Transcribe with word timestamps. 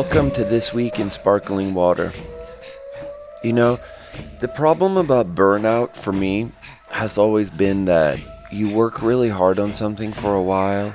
Welcome 0.00 0.30
to 0.34 0.44
This 0.44 0.72
Week 0.72 1.00
in 1.00 1.10
Sparkling 1.10 1.74
Water. 1.74 2.12
You 3.42 3.52
know, 3.52 3.80
the 4.38 4.46
problem 4.46 4.96
about 4.96 5.34
burnout 5.34 5.96
for 5.96 6.12
me 6.12 6.52
has 6.90 7.18
always 7.18 7.50
been 7.50 7.86
that 7.86 8.20
you 8.52 8.70
work 8.70 9.02
really 9.02 9.28
hard 9.28 9.58
on 9.58 9.74
something 9.74 10.12
for 10.12 10.36
a 10.36 10.42
while 10.42 10.94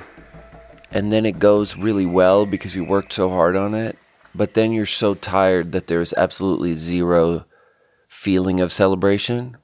and 0.90 1.12
then 1.12 1.26
it 1.26 1.38
goes 1.38 1.76
really 1.76 2.06
well 2.06 2.46
because 2.46 2.74
you 2.74 2.82
worked 2.82 3.12
so 3.12 3.28
hard 3.28 3.56
on 3.56 3.74
it, 3.74 3.98
but 4.34 4.54
then 4.54 4.72
you're 4.72 4.86
so 4.86 5.12
tired 5.12 5.72
that 5.72 5.86
there's 5.86 6.14
absolutely 6.14 6.74
zero 6.74 7.44
feeling 8.08 8.58
of 8.58 8.72
celebration. 8.72 9.58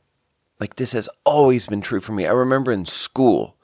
Like 0.60 0.76
this 0.76 0.92
has 0.92 1.08
always 1.24 1.64
been 1.64 1.80
true 1.80 2.00
for 2.00 2.12
me. 2.12 2.26
I 2.26 2.32
remember 2.32 2.72
in 2.72 2.84
school, 2.84 3.56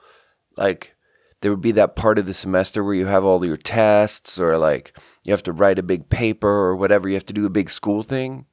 like 0.56 0.95
there 1.42 1.52
would 1.52 1.60
be 1.60 1.72
that 1.72 1.96
part 1.96 2.18
of 2.18 2.26
the 2.26 2.34
semester 2.34 2.82
where 2.82 2.94
you 2.94 3.06
have 3.06 3.24
all 3.24 3.44
your 3.44 3.56
tests 3.56 4.38
or 4.38 4.56
like 4.56 4.96
you 5.22 5.32
have 5.32 5.42
to 5.44 5.52
write 5.52 5.78
a 5.78 5.82
big 5.82 6.08
paper 6.08 6.48
or 6.48 6.76
whatever, 6.76 7.08
you 7.08 7.14
have 7.14 7.26
to 7.26 7.32
do 7.32 7.46
a 7.46 7.50
big 7.50 7.70
school 7.70 8.02
thing. 8.02 8.46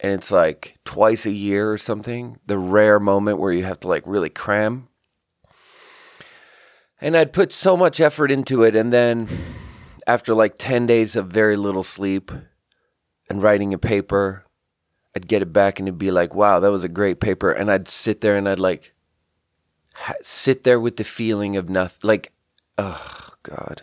And 0.00 0.12
it's 0.12 0.30
like 0.30 0.76
twice 0.84 1.24
a 1.24 1.30
year 1.30 1.72
or 1.72 1.78
something, 1.78 2.38
the 2.46 2.58
rare 2.58 3.00
moment 3.00 3.38
where 3.38 3.52
you 3.52 3.64
have 3.64 3.80
to 3.80 3.88
like 3.88 4.02
really 4.04 4.28
cram. 4.28 4.88
And 7.00 7.16
I'd 7.16 7.32
put 7.32 7.52
so 7.52 7.76
much 7.76 8.00
effort 8.00 8.30
into 8.30 8.62
it. 8.62 8.74
And 8.74 8.92
then 8.92 9.28
after 10.06 10.34
like 10.34 10.56
10 10.58 10.86
days 10.86 11.16
of 11.16 11.28
very 11.28 11.56
little 11.56 11.82
sleep 11.82 12.30
and 13.30 13.42
writing 13.42 13.72
a 13.72 13.78
paper, 13.78 14.44
I'd 15.14 15.28
get 15.28 15.42
it 15.42 15.52
back 15.52 15.78
and 15.78 15.88
it'd 15.88 15.98
be 15.98 16.10
like, 16.10 16.34
wow, 16.34 16.60
that 16.60 16.70
was 16.70 16.84
a 16.84 16.88
great 16.88 17.20
paper. 17.20 17.50
And 17.50 17.70
I'd 17.70 17.88
sit 17.88 18.20
there 18.20 18.36
and 18.36 18.48
I'd 18.48 18.58
like 18.58 18.92
sit 20.22 20.64
there 20.64 20.80
with 20.80 20.96
the 20.96 21.04
feeling 21.04 21.56
of 21.56 21.68
nothing. 21.68 21.98
Like, 22.02 22.32
oh, 22.78 23.30
God. 23.42 23.82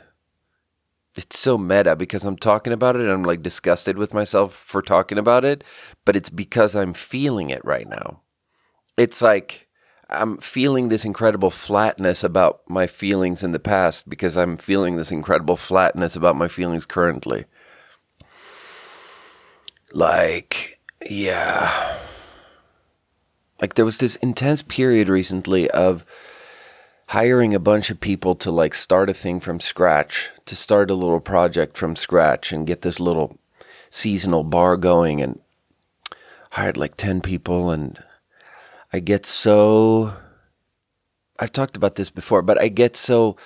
It's 1.16 1.40
so 1.40 1.58
meta 1.58 1.96
because 1.96 2.24
I'm 2.24 2.38
talking 2.38 2.74
about 2.74 2.96
it 2.96 3.02
and 3.04 3.12
I'm 3.12 3.24
like 3.24 3.44
disgusted 3.44 3.98
with 3.98 4.14
myself 4.14 4.56
for 4.56 4.82
talking 4.82 5.20
about 5.20 5.46
it, 5.46 5.64
but 6.06 6.16
it's 6.16 6.30
because 6.30 6.76
I'm 6.76 6.94
feeling 6.94 7.52
it 7.52 7.64
right 7.64 7.88
now. 7.88 8.22
It's 8.98 9.22
like 9.22 9.68
I'm 10.10 10.38
feeling 10.38 10.90
this 10.90 11.06
incredible 11.06 11.52
flatness 11.52 12.24
about 12.24 12.62
my 12.68 12.88
feelings 12.88 13.44
in 13.44 13.52
the 13.52 13.60
past 13.60 14.10
because 14.10 14.36
I'm 14.36 14.58
feeling 14.58 14.96
this 14.96 15.12
incredible 15.12 15.58
flatness 15.58 16.16
about 16.16 16.36
my 16.36 16.48
feelings 16.48 16.86
currently. 16.86 17.46
Like, 19.92 20.80
yeah. 21.08 22.00
Like 23.64 23.76
there 23.76 23.86
was 23.86 24.00
this 24.00 24.18
intense 24.18 24.62
period 24.62 25.08
recently 25.08 25.72
of 25.72 26.04
hiring 27.08 27.56
a 27.56 27.60
bunch 27.60 27.90
of 27.90 28.02
people 28.02 28.36
to 28.36 28.52
like 28.52 28.74
start 28.74 29.10
a 29.10 29.14
thing 29.14 29.40
from 29.40 29.62
scratch, 29.62 30.32
to 30.48 30.54
start 30.54 30.92
a 30.92 30.96
little 30.96 31.22
project 31.22 31.78
from 31.78 31.96
scratch 31.96 32.52
and 32.52 32.68
get 32.68 32.82
this 32.82 33.00
little 33.00 33.40
seasonal 33.90 34.44
bar 34.44 34.76
going 34.76 35.22
and 35.22 35.40
hired 36.52 36.76
like 36.76 36.98
10 36.98 37.22
people. 37.22 37.72
And 37.72 38.04
I 38.92 39.00
get 39.00 39.26
so 39.26 40.14
I've 41.40 41.54
talked 41.54 41.78
about 41.78 41.96
this 41.96 42.10
before, 42.10 42.42
but 42.42 42.60
I 42.60 42.68
get 42.68 42.98
so 42.98 43.38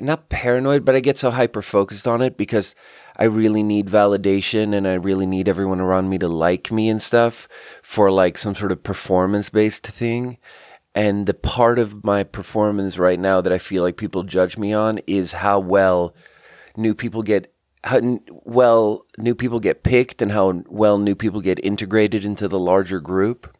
not 0.00 0.30
paranoid, 0.30 0.82
but 0.82 0.94
I 0.94 1.00
get 1.00 1.18
so 1.18 1.30
hyper 1.30 1.60
focused 1.60 2.08
on 2.08 2.22
it 2.22 2.38
because 2.38 2.74
I 3.18 3.24
really 3.24 3.62
need 3.62 3.86
validation 3.86 4.74
and 4.74 4.86
I 4.86 4.94
really 4.94 5.26
need 5.26 5.48
everyone 5.48 5.80
around 5.80 6.08
me 6.08 6.18
to 6.18 6.28
like 6.28 6.70
me 6.70 6.88
and 6.88 7.00
stuff 7.00 7.48
for 7.82 8.10
like 8.10 8.36
some 8.36 8.54
sort 8.54 8.72
of 8.72 8.82
performance 8.82 9.48
based 9.48 9.86
thing. 9.86 10.38
And 10.94 11.26
the 11.26 11.34
part 11.34 11.78
of 11.78 12.04
my 12.04 12.24
performance 12.24 12.98
right 12.98 13.18
now 13.18 13.40
that 13.40 13.52
I 13.52 13.58
feel 13.58 13.82
like 13.82 13.96
people 13.96 14.22
judge 14.22 14.56
me 14.56 14.72
on 14.72 14.98
is 15.06 15.34
how 15.34 15.58
well 15.58 16.14
new 16.76 16.94
people 16.94 17.22
get 17.22 17.52
how 17.84 18.18
well 18.28 19.06
new 19.16 19.34
people 19.34 19.60
get 19.60 19.82
picked 19.82 20.20
and 20.20 20.32
how 20.32 20.62
well 20.66 20.98
new 20.98 21.14
people 21.14 21.40
get 21.40 21.64
integrated 21.64 22.24
into 22.24 22.48
the 22.48 22.58
larger 22.58 23.00
group. 23.00 23.56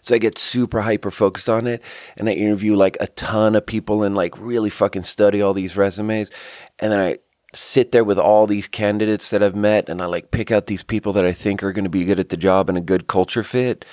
So 0.00 0.14
I 0.14 0.18
get 0.18 0.38
super 0.38 0.82
hyper 0.82 1.10
focused 1.10 1.48
on 1.48 1.66
it 1.66 1.82
and 2.16 2.28
I 2.28 2.32
interview 2.32 2.76
like 2.76 2.96
a 3.00 3.08
ton 3.08 3.54
of 3.54 3.66
people 3.66 4.02
and 4.02 4.14
like 4.14 4.38
really 4.38 4.70
fucking 4.70 5.02
study 5.02 5.42
all 5.42 5.54
these 5.54 5.76
resumes. 5.76 6.30
And 6.78 6.92
then 6.92 7.00
I 7.00 7.18
sit 7.54 7.92
there 7.92 8.04
with 8.04 8.18
all 8.18 8.46
these 8.46 8.68
candidates 8.68 9.30
that 9.30 9.42
I've 9.42 9.54
met 9.54 9.88
and 9.88 10.02
I 10.02 10.06
like 10.06 10.30
pick 10.30 10.50
out 10.50 10.66
these 10.66 10.82
people 10.82 11.12
that 11.12 11.24
I 11.24 11.32
think 11.32 11.62
are 11.62 11.72
going 11.72 11.84
to 11.84 11.90
be 11.90 12.04
good 12.04 12.20
at 12.20 12.28
the 12.28 12.36
job 12.36 12.68
and 12.68 12.76
a 12.76 12.82
good 12.82 13.06
culture 13.06 13.42
fit. 13.42 13.84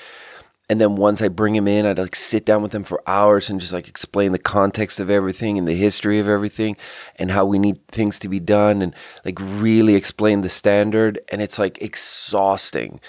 And 0.70 0.80
then 0.80 0.96
once 0.96 1.22
I 1.22 1.28
bring 1.28 1.54
them 1.54 1.68
in, 1.68 1.86
I'd 1.86 2.00
like 2.00 2.16
sit 2.16 2.46
down 2.46 2.62
with 2.62 2.72
them 2.72 2.84
for 2.84 3.04
hours 3.06 3.50
and 3.50 3.60
just 3.60 3.74
like 3.74 3.90
explain 3.90 4.32
the 4.32 4.40
context 4.40 5.00
of 5.02 5.10
everything 5.10 5.58
and 5.58 5.68
the 5.68 5.74
history 5.74 6.18
of 6.18 6.30
everything 6.30 6.78
and 7.18 7.32
how 7.32 7.46
we 7.46 7.60
need 7.60 7.86
things 7.88 8.20
to 8.20 8.30
be 8.30 8.40
done 8.40 8.82
and 8.82 8.96
like 9.26 9.38
really 9.40 9.96
explain 9.96 10.42
the 10.42 10.50
standard. 10.50 11.20
And 11.28 11.42
it's 11.42 11.60
like 11.60 11.82
exhausting 11.82 13.02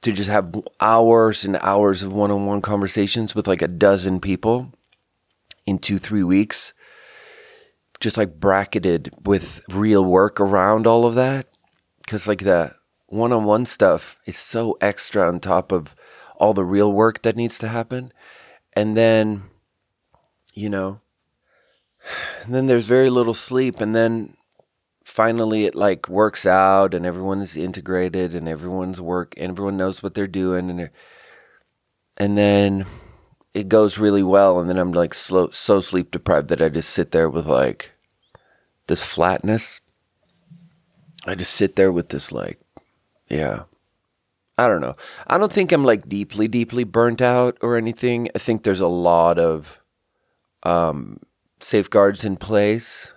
to 0.00 0.12
just 0.12 0.30
have 0.30 0.54
hours 0.80 1.44
and 1.44 1.56
hours 1.56 2.02
of 2.02 2.12
one-on-one 2.12 2.62
conversations 2.62 3.34
with 3.34 3.46
like 3.46 3.62
a 3.62 3.68
dozen 3.68 4.18
people 4.18 4.72
in 5.66 5.78
two 5.78 5.98
three 5.98 6.24
weeks 6.24 6.72
just 8.02 8.18
like 8.18 8.38
bracketed 8.38 9.10
with 9.24 9.62
real 9.70 10.04
work 10.04 10.40
around 10.40 10.86
all 10.86 11.06
of 11.06 11.14
that? 11.14 11.48
Because 11.98 12.26
like 12.28 12.40
the 12.40 12.74
one-on-one 13.06 13.66
stuff 13.66 14.18
is 14.26 14.38
so 14.38 14.76
extra 14.80 15.26
on 15.26 15.40
top 15.40 15.72
of 15.72 15.94
all 16.36 16.52
the 16.52 16.64
real 16.64 16.92
work 16.92 17.22
that 17.22 17.36
needs 17.36 17.58
to 17.58 17.68
happen. 17.68 18.12
And 18.74 18.96
then 18.96 19.44
you 20.52 20.68
know 20.68 21.00
then 22.48 22.66
there's 22.66 22.86
very 22.86 23.10
little 23.10 23.34
sleep 23.34 23.80
and 23.80 23.94
then 23.94 24.36
finally 25.04 25.64
it 25.64 25.74
like 25.74 26.08
works 26.08 26.46
out 26.46 26.94
and 26.94 27.04
everyone's 27.04 27.56
integrated 27.56 28.34
and 28.34 28.48
everyone's 28.48 29.00
work 29.00 29.34
and 29.36 29.50
everyone 29.50 29.76
knows 29.76 30.02
what 30.02 30.14
they're 30.14 30.26
doing 30.26 30.70
and 30.70 30.90
and 32.16 32.38
then 32.38 32.86
it 33.54 33.68
goes 33.68 33.98
really 33.98 34.22
well 34.22 34.58
and 34.58 34.68
then 34.68 34.78
I'm 34.78 34.92
like 34.92 35.12
slow, 35.12 35.50
so 35.50 35.80
sleep 35.80 36.10
deprived 36.10 36.48
that 36.48 36.62
I 36.62 36.68
just 36.68 36.90
sit 36.90 37.10
there 37.10 37.28
with 37.28 37.46
like 37.46 37.91
this 38.86 39.02
flatness. 39.02 39.80
I 41.24 41.34
just 41.34 41.52
sit 41.52 41.76
there 41.76 41.92
with 41.92 42.08
this 42.08 42.32
like 42.32 42.58
yeah. 43.28 43.64
I 44.58 44.68
don't 44.68 44.82
know. 44.82 44.94
I 45.26 45.38
don't 45.38 45.52
think 45.52 45.72
I'm 45.72 45.84
like 45.84 46.08
deeply 46.08 46.48
deeply 46.48 46.84
burnt 46.84 47.22
out 47.22 47.56
or 47.60 47.76
anything. 47.76 48.28
I 48.34 48.38
think 48.38 48.62
there's 48.62 48.80
a 48.80 48.86
lot 48.86 49.38
of 49.38 49.80
um 50.64 51.18
safeguards 51.60 52.24
in 52.24 52.36
place 52.36 53.12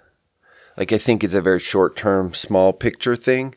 like 0.78 0.92
I 0.92 0.98
think 0.98 1.24
it's 1.24 1.34
a 1.34 1.42
very 1.42 1.60
short 1.60 1.96
term, 1.96 2.34
small 2.34 2.74
picture 2.74 3.16
thing. 3.16 3.56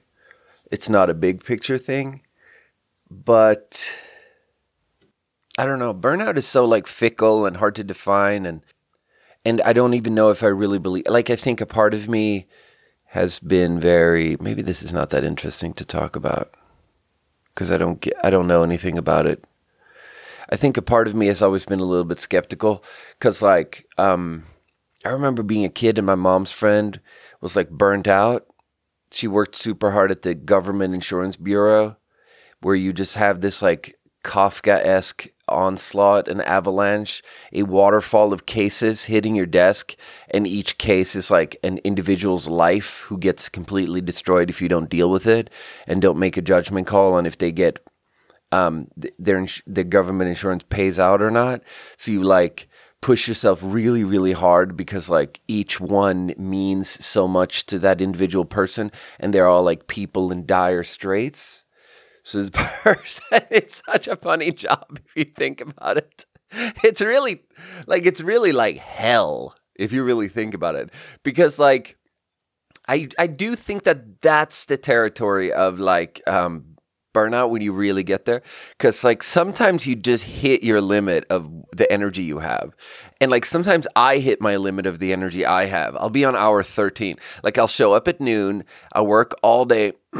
It's 0.70 0.88
not 0.88 1.10
a 1.10 1.14
big 1.14 1.44
picture 1.44 1.78
thing. 1.78 2.22
But 3.10 3.90
I 5.58 5.64
don't 5.64 5.78
know. 5.78 5.94
Burnout 5.94 6.36
is 6.36 6.46
so 6.46 6.64
like 6.64 6.86
fickle 6.86 7.46
and 7.46 7.56
hard 7.56 7.74
to 7.76 7.84
define 7.84 8.46
and 8.46 8.62
and 9.44 9.60
I 9.62 9.72
don't 9.72 9.94
even 9.94 10.14
know 10.14 10.30
if 10.30 10.42
I 10.42 10.48
really 10.48 10.78
believe 10.78 11.04
like 11.08 11.30
I 11.30 11.36
think 11.36 11.60
a 11.60 11.66
part 11.66 11.94
of 11.94 12.08
me 12.08 12.46
has 13.06 13.38
been 13.38 13.80
very 13.80 14.36
maybe 14.40 14.62
this 14.62 14.82
is 14.82 14.92
not 14.92 15.10
that 15.10 15.24
interesting 15.24 15.72
to 15.74 15.84
talk 15.84 16.16
about 16.16 16.54
because 17.54 17.70
I 17.70 17.78
don't 17.78 18.00
get 18.00 18.14
I 18.22 18.30
don't 18.30 18.46
know 18.46 18.62
anything 18.62 18.98
about 18.98 19.26
it. 19.26 19.44
I 20.50 20.56
think 20.56 20.76
a 20.76 20.82
part 20.82 21.06
of 21.06 21.14
me 21.14 21.26
has 21.26 21.42
always 21.42 21.64
been 21.64 21.80
a 21.80 21.84
little 21.84 22.04
bit 22.04 22.20
skeptical 22.20 22.84
cuz 23.20 23.42
like 23.42 23.86
um 23.96 24.44
I 25.04 25.10
remember 25.10 25.42
being 25.42 25.64
a 25.64 25.70
kid 25.70 25.98
and 25.98 26.06
my 26.06 26.16
mom's 26.16 26.52
friend 26.52 27.00
was 27.40 27.54
like 27.56 27.70
burnt 27.70 28.08
out. 28.08 28.46
She 29.10 29.26
worked 29.26 29.54
super 29.54 29.92
hard 29.92 30.10
at 30.10 30.22
the 30.22 30.34
government 30.34 30.92
insurance 30.92 31.36
bureau 31.36 31.96
where 32.60 32.74
you 32.74 32.92
just 32.92 33.14
have 33.14 33.40
this 33.40 33.62
like 33.62 33.98
Kafka 34.24 34.84
esque 34.84 35.28
onslaught, 35.48 36.28
an 36.28 36.40
avalanche, 36.42 37.22
a 37.52 37.62
waterfall 37.62 38.32
of 38.32 38.46
cases 38.46 39.04
hitting 39.04 39.34
your 39.34 39.46
desk. 39.46 39.94
And 40.30 40.46
each 40.46 40.78
case 40.78 41.14
is 41.16 41.30
like 41.30 41.56
an 41.62 41.78
individual's 41.78 42.48
life 42.48 43.00
who 43.02 43.18
gets 43.18 43.48
completely 43.48 44.00
destroyed 44.00 44.50
if 44.50 44.62
you 44.62 44.68
don't 44.68 44.90
deal 44.90 45.10
with 45.10 45.26
it 45.26 45.50
and 45.86 46.02
don't 46.02 46.18
make 46.18 46.36
a 46.36 46.42
judgment 46.42 46.86
call 46.86 47.14
on 47.14 47.26
if 47.26 47.38
they 47.38 47.52
get 47.52 47.78
um, 48.52 48.88
their, 48.96 49.46
their 49.66 49.84
government 49.84 50.28
insurance 50.28 50.64
pays 50.68 50.98
out 50.98 51.20
or 51.20 51.30
not. 51.30 51.62
So 51.96 52.12
you 52.12 52.22
like 52.22 52.68
push 53.00 53.28
yourself 53.28 53.60
really, 53.62 54.04
really 54.04 54.32
hard 54.32 54.76
because 54.76 55.08
like 55.08 55.40
each 55.46 55.80
one 55.80 56.34
means 56.36 57.04
so 57.04 57.28
much 57.28 57.66
to 57.66 57.78
that 57.78 58.00
individual 58.00 58.44
person 58.44 58.90
and 59.20 59.32
they're 59.32 59.46
all 59.46 59.62
like 59.62 59.86
people 59.86 60.32
in 60.32 60.46
dire 60.46 60.82
straits. 60.82 61.64
This 62.32 62.50
person, 62.52 63.40
it's 63.50 63.82
such 63.86 64.08
a 64.08 64.16
funny 64.16 64.52
job 64.52 65.00
if 65.06 65.16
you 65.16 65.32
think 65.36 65.60
about 65.60 65.98
it. 65.98 66.26
It's 66.82 67.00
really 67.00 67.42
like, 67.86 68.06
it's 68.06 68.20
really 68.20 68.52
like 68.52 68.78
hell 68.78 69.54
if 69.74 69.92
you 69.92 70.02
really 70.02 70.28
think 70.28 70.54
about 70.54 70.74
it. 70.74 70.90
Because 71.22 71.58
like, 71.58 71.96
I, 72.88 73.08
I 73.18 73.26
do 73.26 73.54
think 73.54 73.84
that 73.84 74.22
that's 74.22 74.64
the 74.64 74.78
territory 74.78 75.52
of 75.52 75.78
like 75.78 76.22
um, 76.26 76.77
burnout 77.18 77.50
when 77.50 77.62
you 77.62 77.72
really 77.72 78.04
get 78.04 78.24
there? 78.24 78.42
Because 78.76 79.02
like 79.02 79.22
sometimes 79.22 79.86
you 79.86 79.94
just 79.96 80.24
hit 80.24 80.62
your 80.62 80.80
limit 80.80 81.24
of 81.30 81.50
the 81.72 81.90
energy 81.92 82.22
you 82.22 82.38
have. 82.38 82.74
And 83.20 83.30
like 83.30 83.44
sometimes 83.44 83.86
i 83.96 84.18
hit 84.18 84.40
my 84.40 84.56
limit 84.56 84.86
of 84.86 84.98
the 84.98 85.12
energy 85.12 85.44
i 85.44 85.64
have. 85.64 85.96
I'll 85.96 86.10
be 86.10 86.24
on 86.24 86.36
hour 86.36 86.62
13 86.62 87.16
like 87.42 87.58
i'll 87.58 87.66
show 87.66 87.92
up 87.92 88.06
at 88.08 88.20
noon 88.20 88.64
i'll 88.92 89.06
work 89.06 89.34
all 89.42 89.64
day 89.64 89.92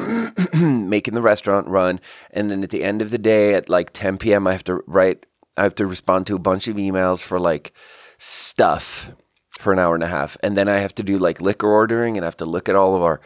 making 0.55 1.15
the 1.15 1.23
restaurant 1.23 1.69
run 1.69 2.01
and 2.31 2.51
then 2.51 2.63
at 2.65 2.71
the 2.71 2.83
end 2.83 3.03
of 3.03 3.11
the 3.11 3.19
day 3.19 3.55
at 3.55 3.69
like 3.69 3.93
10 3.93 4.19
p.m 4.19 4.47
i 4.47 4.53
have 4.53 4.65
to 4.65 4.83
write 4.87 5.27
i 5.57 5.63
have 5.63 5.75
to 5.77 5.87
respond 5.87 6.27
to 6.27 6.35
a 6.35 6.39
bunch 6.39 6.69
of 6.69 6.77
emails 6.77 7.21
for 7.21 7.39
like 7.39 7.73
stuff 8.19 9.13
for 9.59 9.73
an 9.73 9.79
hour 9.79 9.95
and 9.95 10.05
a 10.05 10.09
half. 10.09 10.37
And 10.43 10.57
then 10.57 10.69
i 10.69 10.79
have 10.79 10.95
to 10.97 11.03
do 11.03 11.19
like 11.19 11.41
liquor 11.41 11.69
ordering 11.69 12.17
and 12.17 12.25
i 12.25 12.29
have 12.29 12.37
to 12.39 12.47
look 12.47 12.69
at 12.69 12.77
all 12.77 12.95
of 12.95 13.03
our 13.03 13.21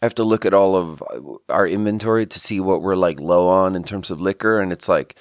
I 0.00 0.06
have 0.06 0.14
to 0.16 0.24
look 0.24 0.46
at 0.46 0.54
all 0.54 0.76
of 0.76 1.02
uh, 1.02 1.52
our 1.52 1.66
inventory 1.66 2.26
to 2.26 2.40
see 2.40 2.58
what 2.60 2.82
we're 2.82 2.96
like 2.96 3.20
low 3.20 3.48
on 3.48 3.76
in 3.76 3.84
terms 3.84 4.10
of 4.10 4.20
liquor, 4.20 4.60
and 4.60 4.72
it's 4.72 4.88
like, 4.88 5.16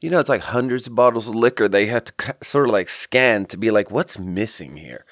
you 0.00 0.10
know, 0.10 0.20
it's 0.20 0.28
like 0.28 0.42
hundreds 0.42 0.86
of 0.86 0.94
bottles 0.94 1.28
of 1.28 1.34
liquor 1.34 1.68
they 1.68 1.86
have 1.86 2.04
to 2.04 2.36
sort 2.42 2.68
of 2.68 2.72
like 2.72 2.88
scan 2.88 3.46
to 3.46 3.56
be 3.56 3.70
like, 3.70 3.90
what's 3.90 4.18
missing 4.18 4.76
here, 4.76 5.04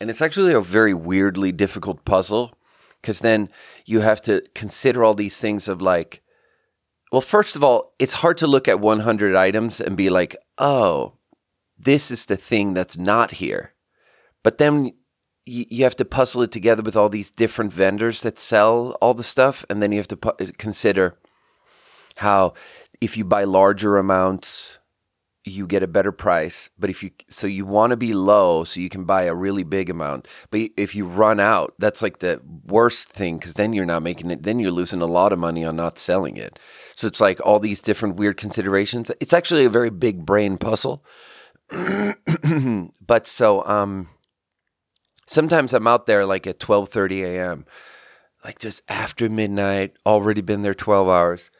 and 0.00 0.08
it's 0.08 0.22
actually 0.22 0.54
a 0.54 0.60
very 0.60 0.94
weirdly 0.94 1.52
difficult 1.52 2.04
puzzle 2.04 2.56
because 3.00 3.20
then 3.20 3.50
you 3.84 4.00
have 4.00 4.22
to 4.22 4.42
consider 4.54 5.04
all 5.04 5.12
these 5.12 5.38
things 5.38 5.68
of 5.68 5.82
like, 5.82 6.22
well, 7.12 7.20
first 7.20 7.54
of 7.54 7.62
all, 7.62 7.92
it's 7.98 8.14
hard 8.14 8.38
to 8.38 8.46
look 8.46 8.66
at 8.66 8.80
100 8.80 9.36
items 9.36 9.78
and 9.78 9.94
be 9.94 10.08
like, 10.08 10.34
oh, 10.56 11.18
this 11.78 12.10
is 12.10 12.24
the 12.24 12.36
thing 12.36 12.72
that's 12.72 12.96
not 12.96 13.32
here, 13.32 13.74
but 14.42 14.56
then 14.56 14.94
you, 15.46 15.64
you 15.68 15.84
have 15.84 15.96
to 15.96 16.04
puzzle 16.04 16.42
it 16.42 16.52
together 16.52 16.82
with 16.82 16.96
all 16.96 17.08
these 17.08 17.30
different 17.30 17.72
vendors 17.72 18.20
that 18.22 18.38
sell 18.38 18.96
all 19.00 19.14
the 19.14 19.22
stuff, 19.22 19.64
and 19.68 19.82
then 19.82 19.92
you 19.92 19.98
have 19.98 20.08
to 20.08 20.16
pu- 20.16 20.52
consider 20.58 21.18
how 22.16 22.54
if 23.00 23.16
you 23.16 23.24
buy 23.24 23.44
larger 23.44 23.96
amounts, 23.96 24.78
you 25.44 25.66
get 25.66 25.82
a 25.82 25.86
better 25.86 26.12
price. 26.12 26.70
But 26.78 26.88
if 26.88 27.02
you 27.02 27.10
so 27.28 27.46
you 27.46 27.66
want 27.66 27.90
to 27.90 27.96
be 27.96 28.14
low, 28.14 28.64
so 28.64 28.80
you 28.80 28.88
can 28.88 29.04
buy 29.04 29.24
a 29.24 29.34
really 29.34 29.62
big 29.62 29.90
amount. 29.90 30.26
But 30.50 30.62
if 30.76 30.94
you 30.94 31.06
run 31.06 31.38
out, 31.38 31.74
that's 31.78 32.00
like 32.00 32.20
the 32.20 32.40
worst 32.64 33.08
thing 33.08 33.38
because 33.38 33.54
then 33.54 33.72
you're 33.72 33.84
not 33.84 34.02
making 34.02 34.30
it. 34.30 34.42
Then 34.42 34.58
you're 34.58 34.70
losing 34.70 35.02
a 35.02 35.06
lot 35.06 35.32
of 35.32 35.38
money 35.38 35.64
on 35.64 35.76
not 35.76 35.98
selling 35.98 36.36
it. 36.36 36.58
So 36.94 37.06
it's 37.06 37.20
like 37.20 37.40
all 37.44 37.58
these 37.58 37.82
different 37.82 38.16
weird 38.16 38.38
considerations. 38.38 39.10
It's 39.20 39.34
actually 39.34 39.64
a 39.66 39.70
very 39.70 39.90
big 39.90 40.24
brain 40.24 40.56
puzzle. 40.56 41.04
but 41.70 43.26
so 43.26 43.64
um 43.66 44.08
Sometimes 45.26 45.72
I'm 45.72 45.86
out 45.86 46.06
there 46.06 46.26
like 46.26 46.46
at 46.46 46.58
12:30 46.58 47.24
a.m. 47.24 47.66
like 48.44 48.58
just 48.58 48.82
after 48.88 49.28
midnight, 49.28 49.96
already 50.04 50.40
been 50.40 50.62
there 50.62 50.74
12 50.74 51.08
hours. 51.08 51.50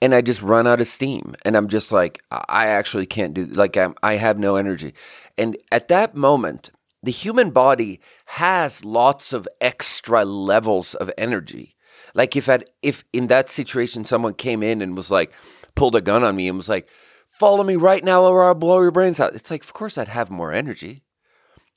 And 0.00 0.14
I 0.14 0.20
just 0.20 0.42
run 0.42 0.66
out 0.66 0.80
of 0.80 0.86
steam 0.86 1.34
and 1.42 1.56
I'm 1.56 1.68
just 1.68 1.90
like 1.90 2.22
I 2.30 2.66
actually 2.66 3.06
can't 3.06 3.34
do 3.34 3.46
like 3.46 3.76
I'm, 3.76 3.94
I 4.02 4.14
have 4.14 4.38
no 4.38 4.56
energy. 4.56 4.94
And 5.36 5.56
at 5.72 5.88
that 5.88 6.14
moment, 6.14 6.70
the 7.02 7.10
human 7.10 7.50
body 7.50 8.00
has 8.26 8.84
lots 8.84 9.32
of 9.32 9.48
extra 9.60 10.24
levels 10.24 10.94
of 10.94 11.10
energy. 11.16 11.74
Like 12.14 12.36
if 12.36 12.48
at 12.48 12.68
if 12.82 13.04
in 13.12 13.28
that 13.28 13.48
situation 13.48 14.04
someone 14.04 14.34
came 14.34 14.62
in 14.62 14.82
and 14.82 14.96
was 14.96 15.10
like 15.10 15.32
pulled 15.74 15.96
a 15.96 16.00
gun 16.00 16.24
on 16.24 16.36
me 16.36 16.48
and 16.48 16.56
was 16.56 16.68
like, 16.68 16.88
"Follow 17.26 17.62
me 17.62 17.76
right 17.76 18.02
now, 18.02 18.24
or 18.24 18.44
I'll 18.44 18.54
blow 18.54 18.80
your 18.80 18.90
brains 18.90 19.20
out." 19.20 19.34
It's 19.34 19.50
like, 19.50 19.62
of 19.62 19.72
course 19.72 19.96
I'd 19.98 20.08
have 20.08 20.30
more 20.30 20.52
energy. 20.52 21.02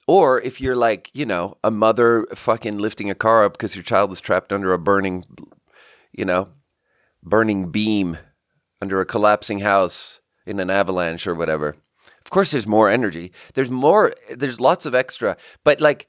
Or 0.07 0.42
if 0.42 0.59
you're 0.59 0.75
like, 0.75 1.09
you 1.13 1.25
know, 1.25 1.57
a 1.63 1.71
mother 1.71 2.25
fucking 2.33 2.77
lifting 2.77 3.09
a 3.09 3.15
car 3.15 3.45
up 3.45 3.53
because 3.53 3.75
your 3.75 3.83
child 3.83 4.12
is 4.12 4.19
trapped 4.19 4.51
under 4.51 4.74
a 4.74 4.80
burning, 4.80 5.25
you 6.12 6.25
know, 6.25 6.50
burning 7.24 7.71
beam 7.71 8.18
under 8.81 9.00
a 9.00 9.06
collapsing 9.06 9.59
house 9.59 10.19
in 10.45 10.59
an 10.59 10.69
avalanche 10.69 11.27
or 11.27 11.36
whatever. 11.36 11.75
Of 12.25 12.31
course, 12.31 12.51
there's 12.51 12.68
more 12.68 12.89
energy. 12.89 13.31
There's 13.53 13.69
more, 13.69 14.13
there's 14.36 14.59
lots 14.59 14.86
of 14.86 14.95
extra, 14.95 15.38
but 15.63 15.80
like 15.80 16.07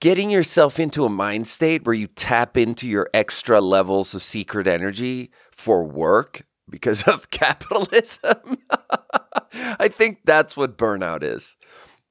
getting 0.00 0.30
yourself 0.30 0.80
into 0.80 1.04
a 1.04 1.08
mind 1.08 1.46
state 1.46 1.84
where 1.84 1.94
you 1.94 2.08
tap 2.08 2.56
into 2.56 2.88
your 2.88 3.08
extra 3.14 3.60
levels 3.60 4.14
of 4.14 4.22
secret 4.22 4.66
energy 4.66 5.30
for 5.52 5.84
work 5.84 6.44
because 6.68 7.02
of 7.08 7.30
capitalism. 7.30 8.58
I 9.54 9.88
think 9.88 10.20
that's 10.24 10.56
what 10.56 10.76
burnout 10.76 11.22
is. 11.22 11.56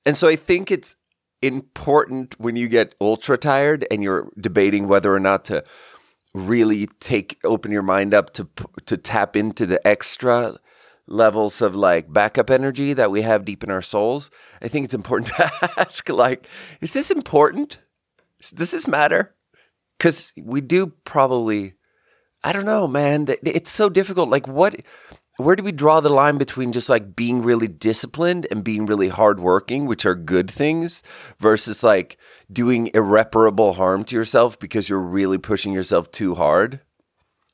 And 0.06 0.16
so 0.16 0.28
I 0.28 0.36
think 0.36 0.72
it's 0.72 0.96
important 1.42 2.40
when 2.40 2.56
you 2.56 2.68
get 2.68 2.96
ultra 3.02 3.38
tired 3.38 3.86
and 3.90 4.04
you're 4.04 4.30
debating 4.40 4.88
whether 4.88 5.14
or 5.14 5.20
not 5.20 5.46
to 5.46 5.64
really 6.34 6.88
take 7.00 7.40
open 7.44 7.72
your 7.72 7.82
mind 7.82 8.14
up 8.14 8.34
to 8.34 8.48
to 8.86 8.96
tap 8.96 9.36
into 9.36 9.66
the 9.66 9.86
extra 9.86 10.58
levels 11.08 11.62
of 11.62 11.76
like 11.76 12.14
backup 12.14 12.50
energy 12.50 12.94
that 12.94 13.12
we 13.12 13.22
have 13.22 13.44
deep 13.44 13.64
in 13.64 13.72
our 13.72 13.82
souls 13.82 14.30
i 14.62 14.68
think 14.68 14.86
it's 14.86 14.94
important 14.94 15.28
to 15.28 15.52
ask 15.78 16.08
like 16.10 16.48
is 16.80 16.94
this 16.94 17.12
important? 17.12 17.80
Does 18.56 18.72
this 18.72 18.88
matter? 18.88 19.36
Cuz 20.00 20.34
we 20.42 20.62
do 20.62 20.94
probably 21.04 21.74
i 22.44 22.54
don't 22.54 22.66
know 22.66 22.88
man 22.88 23.28
it's 23.44 23.72
so 23.72 23.90
difficult. 23.90 24.30
Like 24.30 24.48
what 24.48 24.76
where 25.44 25.56
do 25.56 25.64
we 25.64 25.72
draw 25.72 26.00
the 26.00 26.10
line 26.10 26.38
between 26.38 26.72
just 26.72 26.90
like 26.90 27.16
being 27.16 27.42
really 27.42 27.68
disciplined 27.68 28.48
and 28.52 28.64
being 28.64 28.86
really 28.86 29.10
hardworking, 29.10 29.86
which 29.86 30.06
are 30.06 30.16
good 30.16 30.50
things, 30.50 31.02
versus 31.40 31.84
like 31.84 32.18
doing 32.52 32.90
irreparable 32.94 33.74
harm 33.74 34.04
to 34.06 34.16
yourself 34.16 34.60
because 34.60 34.90
you're 34.90 35.00
really 35.00 35.38
pushing 35.38 35.74
yourself 35.74 36.12
too 36.12 36.36
hard? 36.36 36.82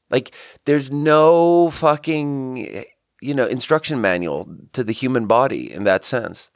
Like, 0.10 0.32
there's 0.66 0.90
no 0.92 1.70
fucking, 1.72 2.86
you 3.22 3.34
know, 3.34 3.46
instruction 3.46 4.00
manual 4.00 4.48
to 4.74 4.84
the 4.84 4.94
human 4.94 5.28
body 5.28 5.72
in 5.72 5.84
that 5.84 6.06
sense. 6.06 6.50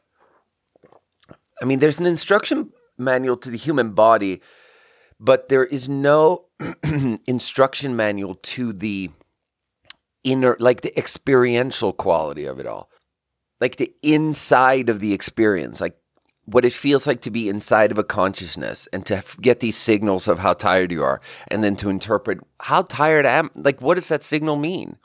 I 1.61 1.65
mean, 1.65 1.79
there's 1.79 1.99
an 1.99 2.05
instruction 2.05 2.71
manual 2.97 3.37
to 3.37 3.51
the 3.51 3.57
human 3.57 3.91
body, 3.91 4.41
but 5.19 5.49
there 5.49 5.65
is 5.65 5.89
no 5.89 6.45
instruction 7.27 7.95
manual 7.95 8.35
to 8.35 8.73
the 8.73 9.11
inner, 10.23 10.55
like 10.59 10.81
the 10.81 10.97
experiential 10.97 11.93
quality 11.93 12.45
of 12.45 12.59
it 12.59 12.65
all, 12.65 12.89
like 13.59 13.77
the 13.77 13.93
inside 14.01 14.89
of 14.89 14.99
the 14.99 15.13
experience, 15.13 15.81
like 15.81 15.95
what 16.45 16.65
it 16.65 16.73
feels 16.73 17.07
like 17.07 17.21
to 17.21 17.31
be 17.31 17.47
inside 17.47 17.91
of 17.91 17.97
a 17.97 18.03
consciousness 18.03 18.87
and 18.91 19.05
to 19.05 19.23
get 19.39 19.59
these 19.59 19.77
signals 19.77 20.27
of 20.27 20.39
how 20.39 20.53
tired 20.53 20.91
you 20.91 21.03
are 21.03 21.21
and 21.47 21.63
then 21.63 21.75
to 21.77 21.89
interpret 21.89 22.39
how 22.61 22.81
tired 22.81 23.25
I 23.25 23.33
am. 23.33 23.51
Like, 23.55 23.81
what 23.81 23.95
does 23.95 24.07
that 24.09 24.23
signal 24.23 24.55
mean? 24.55 24.97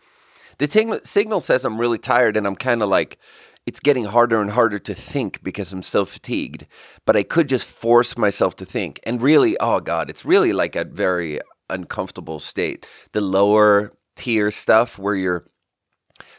The 0.58 0.66
ting- 0.66 1.04
signal 1.04 1.40
says 1.40 1.64
I'm 1.64 1.78
really 1.78 1.98
tired 1.98 2.36
and 2.36 2.46
I'm 2.46 2.56
kind 2.56 2.82
of 2.82 2.88
like, 2.88 3.18
it's 3.66 3.80
getting 3.80 4.06
harder 4.06 4.40
and 4.40 4.52
harder 4.52 4.78
to 4.78 4.94
think 4.94 5.42
because 5.42 5.72
I'm 5.72 5.82
so 5.82 6.04
fatigued. 6.04 6.66
But 7.04 7.16
I 7.16 7.24
could 7.24 7.48
just 7.48 7.66
force 7.66 8.16
myself 8.16 8.56
to 8.56 8.64
think. 8.64 9.00
And 9.02 9.20
really, 9.20 9.56
oh 9.58 9.80
God, 9.80 10.08
it's 10.08 10.24
really 10.24 10.52
like 10.52 10.76
a 10.76 10.84
very 10.84 11.40
uncomfortable 11.68 12.38
state. 12.38 12.86
The 13.12 13.20
lower 13.20 13.92
tier 14.16 14.50
stuff 14.50 14.98
where 14.98 15.14
you're 15.14 15.46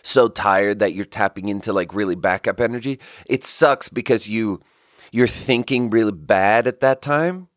so 0.04 0.28
tired 0.28 0.80
that 0.80 0.94
you're 0.94 1.06
tapping 1.06 1.50
into 1.50 1.74
like 1.74 1.94
really 1.94 2.16
backup 2.16 2.60
energy. 2.60 3.00
It 3.28 3.44
sucks 3.44 3.90
because 3.90 4.28
you 4.28 4.62
you're 5.12 5.28
thinking 5.28 5.90
really 5.90 6.12
bad 6.12 6.68
at 6.68 6.80
that 6.82 7.02
time 7.02 7.48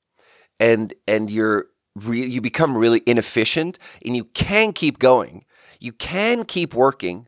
and 0.58 0.94
and 1.08 1.30
you're 1.30 1.66
re- 1.94 2.28
you 2.28 2.40
become 2.40 2.76
really 2.76 3.02
inefficient 3.06 3.78
and 4.04 4.16
you 4.16 4.24
can 4.24 4.72
keep 4.72 4.98
going. 4.98 5.44
You 5.78 5.92
can 5.92 6.44
keep 6.44 6.74
working, 6.74 7.26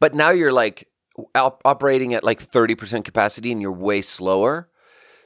but 0.00 0.14
now 0.14 0.30
you're 0.30 0.52
like 0.52 0.88
op- 1.34 1.62
operating 1.64 2.12
at 2.14 2.24
like 2.24 2.44
30% 2.44 3.04
capacity 3.04 3.52
and 3.52 3.62
you're 3.62 3.72
way 3.72 4.02
slower. 4.02 4.68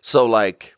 So 0.03 0.27
like 0.27 0.75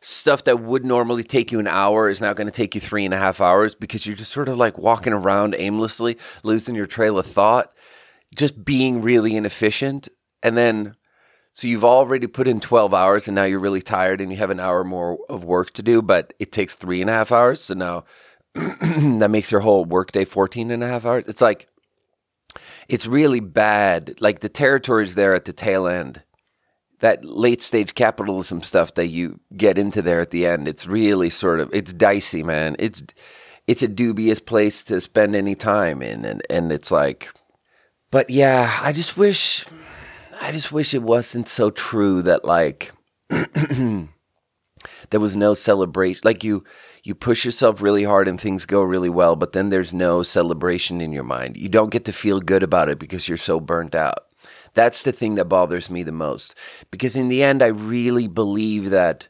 stuff 0.00 0.44
that 0.44 0.60
would 0.60 0.84
normally 0.84 1.24
take 1.24 1.50
you 1.50 1.58
an 1.58 1.66
hour 1.66 2.08
is 2.08 2.20
now 2.20 2.32
going 2.32 2.46
to 2.46 2.52
take 2.52 2.74
you 2.74 2.80
three 2.80 3.04
and 3.04 3.12
a 3.12 3.18
half 3.18 3.40
hours 3.40 3.74
because 3.74 4.06
you're 4.06 4.16
just 4.16 4.32
sort 4.32 4.48
of 4.48 4.56
like 4.56 4.78
walking 4.78 5.12
around 5.12 5.54
aimlessly, 5.58 6.16
losing 6.42 6.74
your 6.74 6.86
trail 6.86 7.18
of 7.18 7.26
thought, 7.26 7.74
just 8.36 8.64
being 8.64 9.02
really 9.02 9.34
inefficient. 9.34 10.08
And 10.42 10.56
then, 10.56 10.94
so 11.52 11.66
you've 11.66 11.84
already 11.84 12.28
put 12.28 12.46
in 12.46 12.60
12 12.60 12.94
hours 12.94 13.26
and 13.26 13.34
now 13.34 13.44
you're 13.44 13.58
really 13.58 13.82
tired 13.82 14.20
and 14.20 14.30
you 14.30 14.38
have 14.38 14.50
an 14.50 14.60
hour 14.60 14.84
more 14.84 15.18
of 15.28 15.42
work 15.42 15.72
to 15.72 15.82
do, 15.82 16.00
but 16.00 16.32
it 16.38 16.52
takes 16.52 16.76
three 16.76 17.00
and 17.00 17.10
a 17.10 17.14
half 17.14 17.32
hours. 17.32 17.60
So 17.60 17.74
now 17.74 18.04
that 18.54 19.30
makes 19.30 19.50
your 19.50 19.62
whole 19.62 19.84
workday 19.84 20.24
14 20.24 20.70
and 20.70 20.84
a 20.84 20.88
half 20.88 21.04
hours. 21.04 21.24
It's 21.26 21.40
like, 21.40 21.68
it's 22.88 23.06
really 23.06 23.40
bad. 23.40 24.14
Like 24.20 24.40
the 24.40 24.48
territory's 24.48 25.16
there 25.16 25.34
at 25.34 25.44
the 25.44 25.52
tail 25.52 25.88
end 25.88 26.22
that 27.00 27.24
late 27.24 27.62
stage 27.62 27.94
capitalism 27.94 28.62
stuff 28.62 28.94
that 28.94 29.06
you 29.06 29.40
get 29.56 29.78
into 29.78 30.02
there 30.02 30.20
at 30.20 30.30
the 30.30 30.46
end 30.46 30.66
it's 30.68 30.86
really 30.86 31.30
sort 31.30 31.60
of 31.60 31.70
it's 31.72 31.92
dicey 31.92 32.42
man 32.42 32.76
it's 32.78 33.02
it's 33.66 33.82
a 33.82 33.88
dubious 33.88 34.40
place 34.40 34.82
to 34.82 35.00
spend 35.00 35.34
any 35.34 35.54
time 35.54 36.02
in 36.02 36.24
and 36.24 36.42
and 36.50 36.72
it's 36.72 36.90
like 36.90 37.30
but 38.10 38.28
yeah 38.30 38.78
i 38.82 38.92
just 38.92 39.16
wish 39.16 39.64
i 40.40 40.52
just 40.52 40.72
wish 40.72 40.94
it 40.94 41.02
wasn't 41.02 41.48
so 41.48 41.70
true 41.70 42.22
that 42.22 42.44
like 42.44 42.92
there 43.28 44.08
was 45.20 45.36
no 45.36 45.54
celebration 45.54 46.20
like 46.24 46.42
you 46.42 46.64
you 47.08 47.14
push 47.14 47.44
yourself 47.44 47.80
really 47.80 48.04
hard 48.04 48.28
and 48.28 48.38
things 48.38 48.66
go 48.66 48.82
really 48.82 49.08
well, 49.08 49.34
but 49.34 49.52
then 49.52 49.70
there's 49.70 49.94
no 49.94 50.22
celebration 50.22 51.00
in 51.00 51.10
your 51.10 51.24
mind. 51.24 51.56
You 51.56 51.70
don't 51.70 51.90
get 51.90 52.04
to 52.04 52.12
feel 52.12 52.40
good 52.40 52.62
about 52.62 52.90
it 52.90 52.98
because 52.98 53.28
you're 53.28 53.38
so 53.38 53.60
burnt 53.60 53.94
out. 53.94 54.27
That's 54.74 55.02
the 55.02 55.12
thing 55.12 55.34
that 55.36 55.46
bothers 55.46 55.90
me 55.90 56.02
the 56.02 56.12
most. 56.12 56.54
Because 56.90 57.16
in 57.16 57.28
the 57.28 57.42
end, 57.42 57.62
I 57.62 57.68
really 57.68 58.28
believe 58.28 58.90
that 58.90 59.28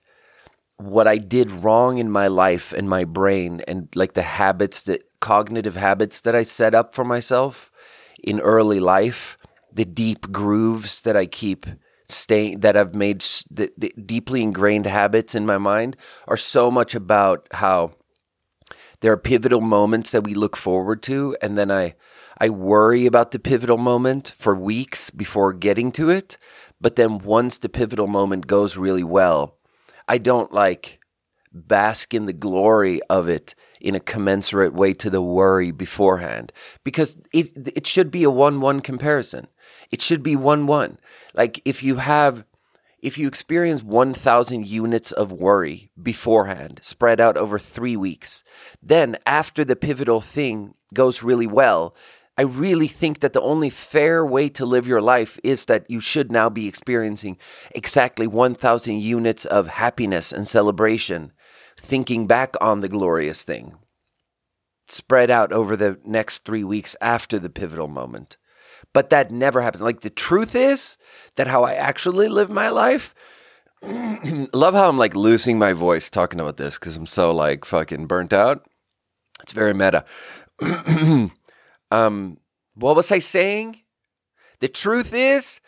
what 0.76 1.09
I 1.09 1.16
did 1.16 1.50
wrong 1.50 1.99
in 1.99 2.11
my 2.11 2.28
life 2.28 2.73
and 2.73 2.88
my 2.88 3.04
brain 3.04 3.62
and 3.66 3.88
like 3.95 4.14
the 4.14 4.23
habits 4.23 4.83
that 4.83 5.02
cognitive 5.21 5.75
habits 5.75 6.21
that 6.21 6.35
I 6.35 6.45
set 6.45 6.75
up 6.75 6.95
for 6.95 7.04
myself 7.04 7.73
in 8.23 8.40
early 8.40 8.78
life, 8.80 9.37
the 9.73 9.85
deep 9.85 10.30
grooves 10.33 11.00
that 11.02 11.16
I 11.16 11.26
keep 11.26 11.66
staying 12.09 12.61
that 12.61 12.76
I've 12.76 12.95
made 12.95 13.21
the, 13.50 13.71
the 13.76 13.92
deeply 14.04 14.42
ingrained 14.42 14.87
habits 14.87 15.35
in 15.35 15.45
my 15.45 15.59
mind 15.59 15.97
are 16.26 16.37
so 16.37 16.71
much 16.71 16.95
about 16.95 17.47
how 17.52 17.92
there 19.00 19.12
are 19.12 19.18
pivotal 19.18 19.61
moments 19.61 20.12
that 20.12 20.25
we 20.25 20.35
look 20.35 20.57
forward 20.57 21.02
to 21.04 21.37
and 21.42 21.59
then 21.59 21.71
I 21.71 21.95
I 22.40 22.49
worry 22.49 23.07
about 23.07 23.33
the 23.33 23.38
pivotal 23.38 23.78
moment 23.78 24.33
for 24.37 24.54
weeks 24.54 25.11
before 25.11 25.52
getting 25.52 25.90
to 25.92 26.09
it, 26.09 26.38
but 26.80 26.97
then 26.97 27.18
once 27.18 27.59
the 27.59 27.68
pivotal 27.68 28.07
moment 28.07 28.47
goes 28.47 28.76
really 28.76 29.02
well, 29.02 29.57
I 30.07 30.18
don't 30.18 30.52
like 30.52 31.00
bask 31.52 32.14
in 32.14 32.26
the 32.26 32.33
glory 32.33 33.00
of 33.11 33.28
it 33.28 33.54
in 33.80 33.95
a 33.95 34.00
commensurate 34.00 34.73
way 34.73 34.92
to 34.92 35.11
the 35.11 35.23
worry 35.23 35.71
beforehand 35.71 36.52
because 36.85 37.18
it 37.33 37.50
it 37.75 37.87
should 37.87 38.11
be 38.11 38.23
a 38.25 38.30
1-1 38.30 38.83
comparison. 38.85 39.49
It 39.90 40.02
should 40.02 40.23
be 40.23 40.37
1-1. 40.37 40.99
Like 41.35 41.61
if 41.64 41.83
you 41.83 41.97
have 41.97 42.45
if 43.00 43.16
you 43.16 43.28
experience 43.28 43.83
1000 43.83 44.66
units 44.66 45.12
of 45.12 45.33
worry 45.33 45.90
beforehand 46.00 46.80
spread 46.83 47.21
out 47.21 47.37
over 47.37 47.59
3 47.59 47.97
weeks, 47.97 48.45
then 48.83 49.16
after 49.25 49.64
the 49.64 49.76
pivotal 49.76 50.21
thing 50.21 50.75
goes 50.92 51.23
really 51.23 51.47
well, 51.47 51.95
I 52.38 52.42
really 52.42 52.87
think 52.87 53.18
that 53.18 53.33
the 53.33 53.40
only 53.40 53.68
fair 53.68 54.25
way 54.25 54.49
to 54.50 54.64
live 54.64 54.87
your 54.87 55.02
life 55.02 55.40
is 55.42 55.64
that 55.64 55.90
you 55.90 55.99
should 55.99 56.30
now 56.30 56.49
be 56.49 56.68
experiencing 56.68 57.37
exactly 57.73 58.28
1,000 58.28 59.02
units 59.02 59.45
of 59.45 59.66
happiness 59.66 60.30
and 60.30 60.47
celebration, 60.47 61.33
thinking 61.76 62.28
back 62.28 62.54
on 62.61 62.80
the 62.80 62.88
glorious 62.88 63.42
thing, 63.42 63.75
spread 64.88 65.33
out 65.33 65.52
over 65.52 65.76
the 65.76 65.99
next 66.04 66.45
three 66.45 66.62
weeks 66.62 66.95
after 67.00 67.40
the 67.40 67.50
pivotal 67.50 67.88
moment. 67.88 68.37
But 68.92 69.11
that 69.11 69.33
never 69.33 69.61
happens. 69.61 69.83
Like 69.83 70.02
the 70.02 70.09
truth 70.09 70.54
is 70.54 70.97
that 71.35 71.49
how 71.49 71.64
I 71.64 71.75
actually 71.75 72.28
live 72.28 72.50
my 72.50 72.68
life. 72.68 73.16
love 73.83 74.75
how 74.75 74.88
I'm 74.88 74.99
like 74.99 75.16
losing 75.16 75.59
my 75.59 75.73
voice 75.73 76.09
talking 76.09 76.38
about 76.38 76.57
this 76.57 76.78
because 76.78 76.97
I'm 76.97 77.07
so 77.07 77.33
like 77.33 77.64
fucking 77.64 78.07
burnt 78.07 78.33
out. 78.33 78.64
It's 79.42 79.52
very 79.52 79.75
meta. 79.75 80.04
Um, 81.90 82.38
what 82.75 82.97
was 82.97 83.11
I 83.11 83.18
saying? 83.18 83.80
The 84.61 84.68
truth 84.68 85.12
is 85.14 85.61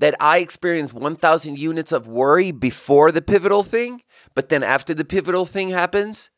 that 0.00 0.14
I 0.20 0.38
experienced 0.38 0.94
1,000 0.94 1.58
units 1.58 1.92
of 1.92 2.06
worry 2.06 2.50
before 2.50 3.10
the 3.10 3.22
pivotal 3.22 3.62
thing, 3.62 4.02
but 4.34 4.48
then 4.48 4.62
after 4.62 4.94
the 4.94 5.04
pivotal 5.04 5.44
thing 5.44 5.70
happens, 5.70 6.30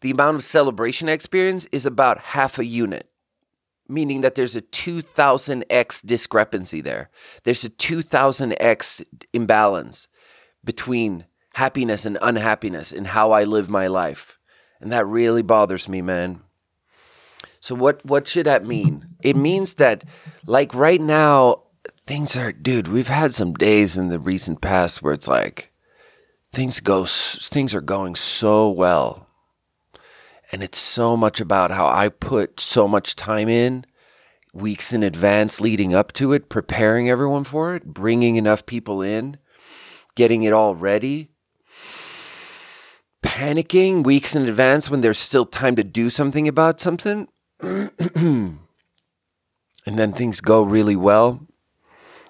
the 0.00 0.10
amount 0.10 0.36
of 0.36 0.44
celebration 0.44 1.08
I 1.08 1.12
experience 1.12 1.66
is 1.70 1.86
about 1.86 2.18
half 2.18 2.58
a 2.58 2.64
unit, 2.64 3.10
meaning 3.88 4.20
that 4.22 4.34
there's 4.34 4.56
a 4.56 4.62
2,000x 4.62 6.04
discrepancy 6.04 6.80
there. 6.80 7.10
There's 7.44 7.64
a 7.64 7.70
2,000x 7.70 9.04
imbalance 9.32 10.08
between 10.64 11.26
happiness 11.54 12.06
and 12.06 12.18
unhappiness 12.22 12.92
in 12.92 13.06
how 13.06 13.32
I 13.32 13.44
live 13.44 13.68
my 13.68 13.86
life. 13.86 14.38
And 14.80 14.90
that 14.90 15.06
really 15.06 15.42
bothers 15.42 15.88
me, 15.88 16.02
man. 16.02 16.40
So 17.62 17.76
what 17.76 18.04
what 18.04 18.26
should 18.26 18.46
that 18.46 18.66
mean? 18.66 19.06
It 19.22 19.36
means 19.36 19.74
that 19.74 20.02
like 20.46 20.74
right 20.74 21.00
now 21.00 21.62
things 22.08 22.36
are 22.36 22.50
dude, 22.50 22.88
we've 22.88 23.06
had 23.06 23.36
some 23.36 23.54
days 23.54 23.96
in 23.96 24.08
the 24.08 24.18
recent 24.18 24.60
past 24.60 25.00
where 25.00 25.12
it's 25.12 25.28
like 25.28 25.70
things 26.50 26.80
go 26.80 27.06
things 27.06 27.72
are 27.72 27.80
going 27.80 28.16
so 28.16 28.68
well. 28.68 29.28
And 30.50 30.60
it's 30.60 30.76
so 30.76 31.16
much 31.16 31.40
about 31.40 31.70
how 31.70 31.86
I 31.86 32.08
put 32.08 32.58
so 32.58 32.88
much 32.88 33.14
time 33.14 33.48
in 33.48 33.86
weeks 34.52 34.92
in 34.92 35.04
advance 35.04 35.60
leading 35.60 35.94
up 35.94 36.12
to 36.14 36.32
it, 36.32 36.48
preparing 36.48 37.08
everyone 37.08 37.44
for 37.44 37.76
it, 37.76 37.84
bringing 37.84 38.34
enough 38.34 38.66
people 38.66 39.02
in, 39.02 39.36
getting 40.16 40.42
it 40.42 40.52
all 40.52 40.74
ready 40.74 41.28
panicking 43.22 44.02
weeks 44.02 44.34
in 44.34 44.48
advance 44.48 44.90
when 44.90 45.00
there's 45.00 45.18
still 45.18 45.46
time 45.46 45.76
to 45.76 45.84
do 45.84 46.10
something 46.10 46.48
about 46.48 46.80
something 46.80 47.28
and 47.62 48.58
then 49.86 50.12
things 50.12 50.40
go 50.40 50.62
really 50.64 50.96
well 50.96 51.46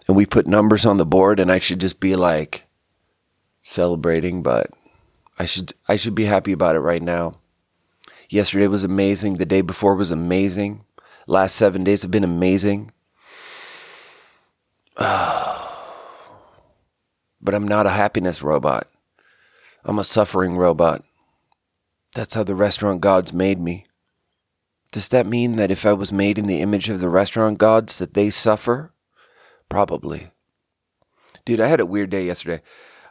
and 0.07 0.15
we 0.17 0.27
put 0.27 0.47
numbers 0.47 0.85
on 0.85 0.99
the 0.99 1.07
board 1.07 1.41
and 1.41 1.51
I 1.51 1.59
should 1.59 1.81
just 1.81 2.01
be 2.01 2.17
like 2.17 2.67
celebrating, 3.63 4.43
but 4.43 4.71
I 5.39 5.47
should 5.47 5.73
I 5.89 5.97
should 5.97 6.15
be 6.15 6.25
happy 6.25 6.53
about 6.53 6.77
it 6.77 6.81
right 6.81 7.03
now. 7.03 7.39
Yesterday 8.29 8.67
was 8.67 8.85
amazing, 8.85 9.37
the 9.37 9.47
day 9.47 9.63
before 9.63 9.95
was 9.95 10.11
amazing. 10.11 10.85
Last 11.27 11.57
7 11.57 11.83
days 11.85 12.03
have 12.03 12.11
been 12.11 12.25
amazing. 12.25 12.93
but 14.97 15.69
I'm 17.47 17.67
not 17.67 17.87
a 17.87 17.91
happiness 17.91 18.43
robot. 18.43 18.87
I'm 19.85 19.99
a 19.99 20.05
suffering 20.05 20.59
robot. 20.59 21.05
That's 22.15 22.35
how 22.35 22.43
the 22.45 22.55
restaurant 22.55 23.01
gods 23.01 23.33
made 23.33 23.59
me. 23.59 23.87
Does 24.93 25.09
that 25.09 25.27
mean 25.27 25.57
that 25.57 25.71
if 25.71 25.85
I 25.87 25.95
was 25.95 26.13
made 26.13 26.39
in 26.39 26.47
the 26.47 26.61
image 26.61 26.89
of 26.89 27.01
the 27.01 27.09
restaurant 27.09 27.59
gods 27.59 27.97
that 27.97 28.15
they 28.15 28.31
suffer? 28.31 28.93
Probably. 29.69 30.31
Dude, 31.47 31.61
I 31.61 31.67
had 31.67 31.81
a 31.81 31.87
weird 31.87 32.11
day 32.11 32.27
yesterday. 32.27 32.63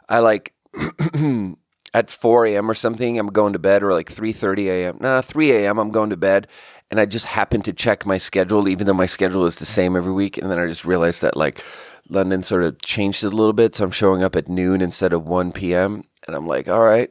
I 0.08 0.20
like 0.20 0.54
at 1.94 2.10
4 2.10 2.46
a.m. 2.46 2.70
or 2.70 2.74
something, 2.74 3.18
I'm 3.18 3.26
going 3.26 3.52
to 3.52 3.58
bed, 3.58 3.82
or 3.82 3.92
like 3.92 4.12
3:30 4.12 4.66
a.m. 4.68 4.98
Nah, 5.00 5.20
3 5.20 5.52
a.m. 5.52 5.78
I'm 5.78 5.90
going 5.90 6.10
to 6.10 6.16
bed, 6.16 6.46
and 6.90 7.00
I 7.00 7.04
just 7.04 7.26
happened 7.26 7.64
to 7.66 7.72
check 7.72 8.06
my 8.06 8.16
schedule, 8.18 8.68
even 8.68 8.86
though 8.86 8.94
my 8.94 9.06
schedule 9.06 9.44
is 9.46 9.56
the 9.56 9.66
same 9.66 9.96
every 9.96 10.12
week, 10.12 10.38
and 10.38 10.50
then 10.50 10.58
I 10.58 10.66
just 10.66 10.84
realized 10.84 11.20
that 11.22 11.36
like 11.36 11.62
London 12.08 12.42
sort 12.42 12.62
of 12.62 12.80
changed 12.82 13.24
it 13.24 13.32
a 13.32 13.36
little 13.36 13.52
bit, 13.52 13.74
so 13.74 13.84
I'm 13.84 13.90
showing 13.90 14.22
up 14.22 14.36
at 14.36 14.48
noon 14.48 14.80
instead 14.80 15.12
of 15.12 15.26
1 15.26 15.52
p.m. 15.52 16.04
And 16.26 16.36
I'm 16.36 16.46
like, 16.46 16.68
all 16.68 16.82
right, 16.82 17.10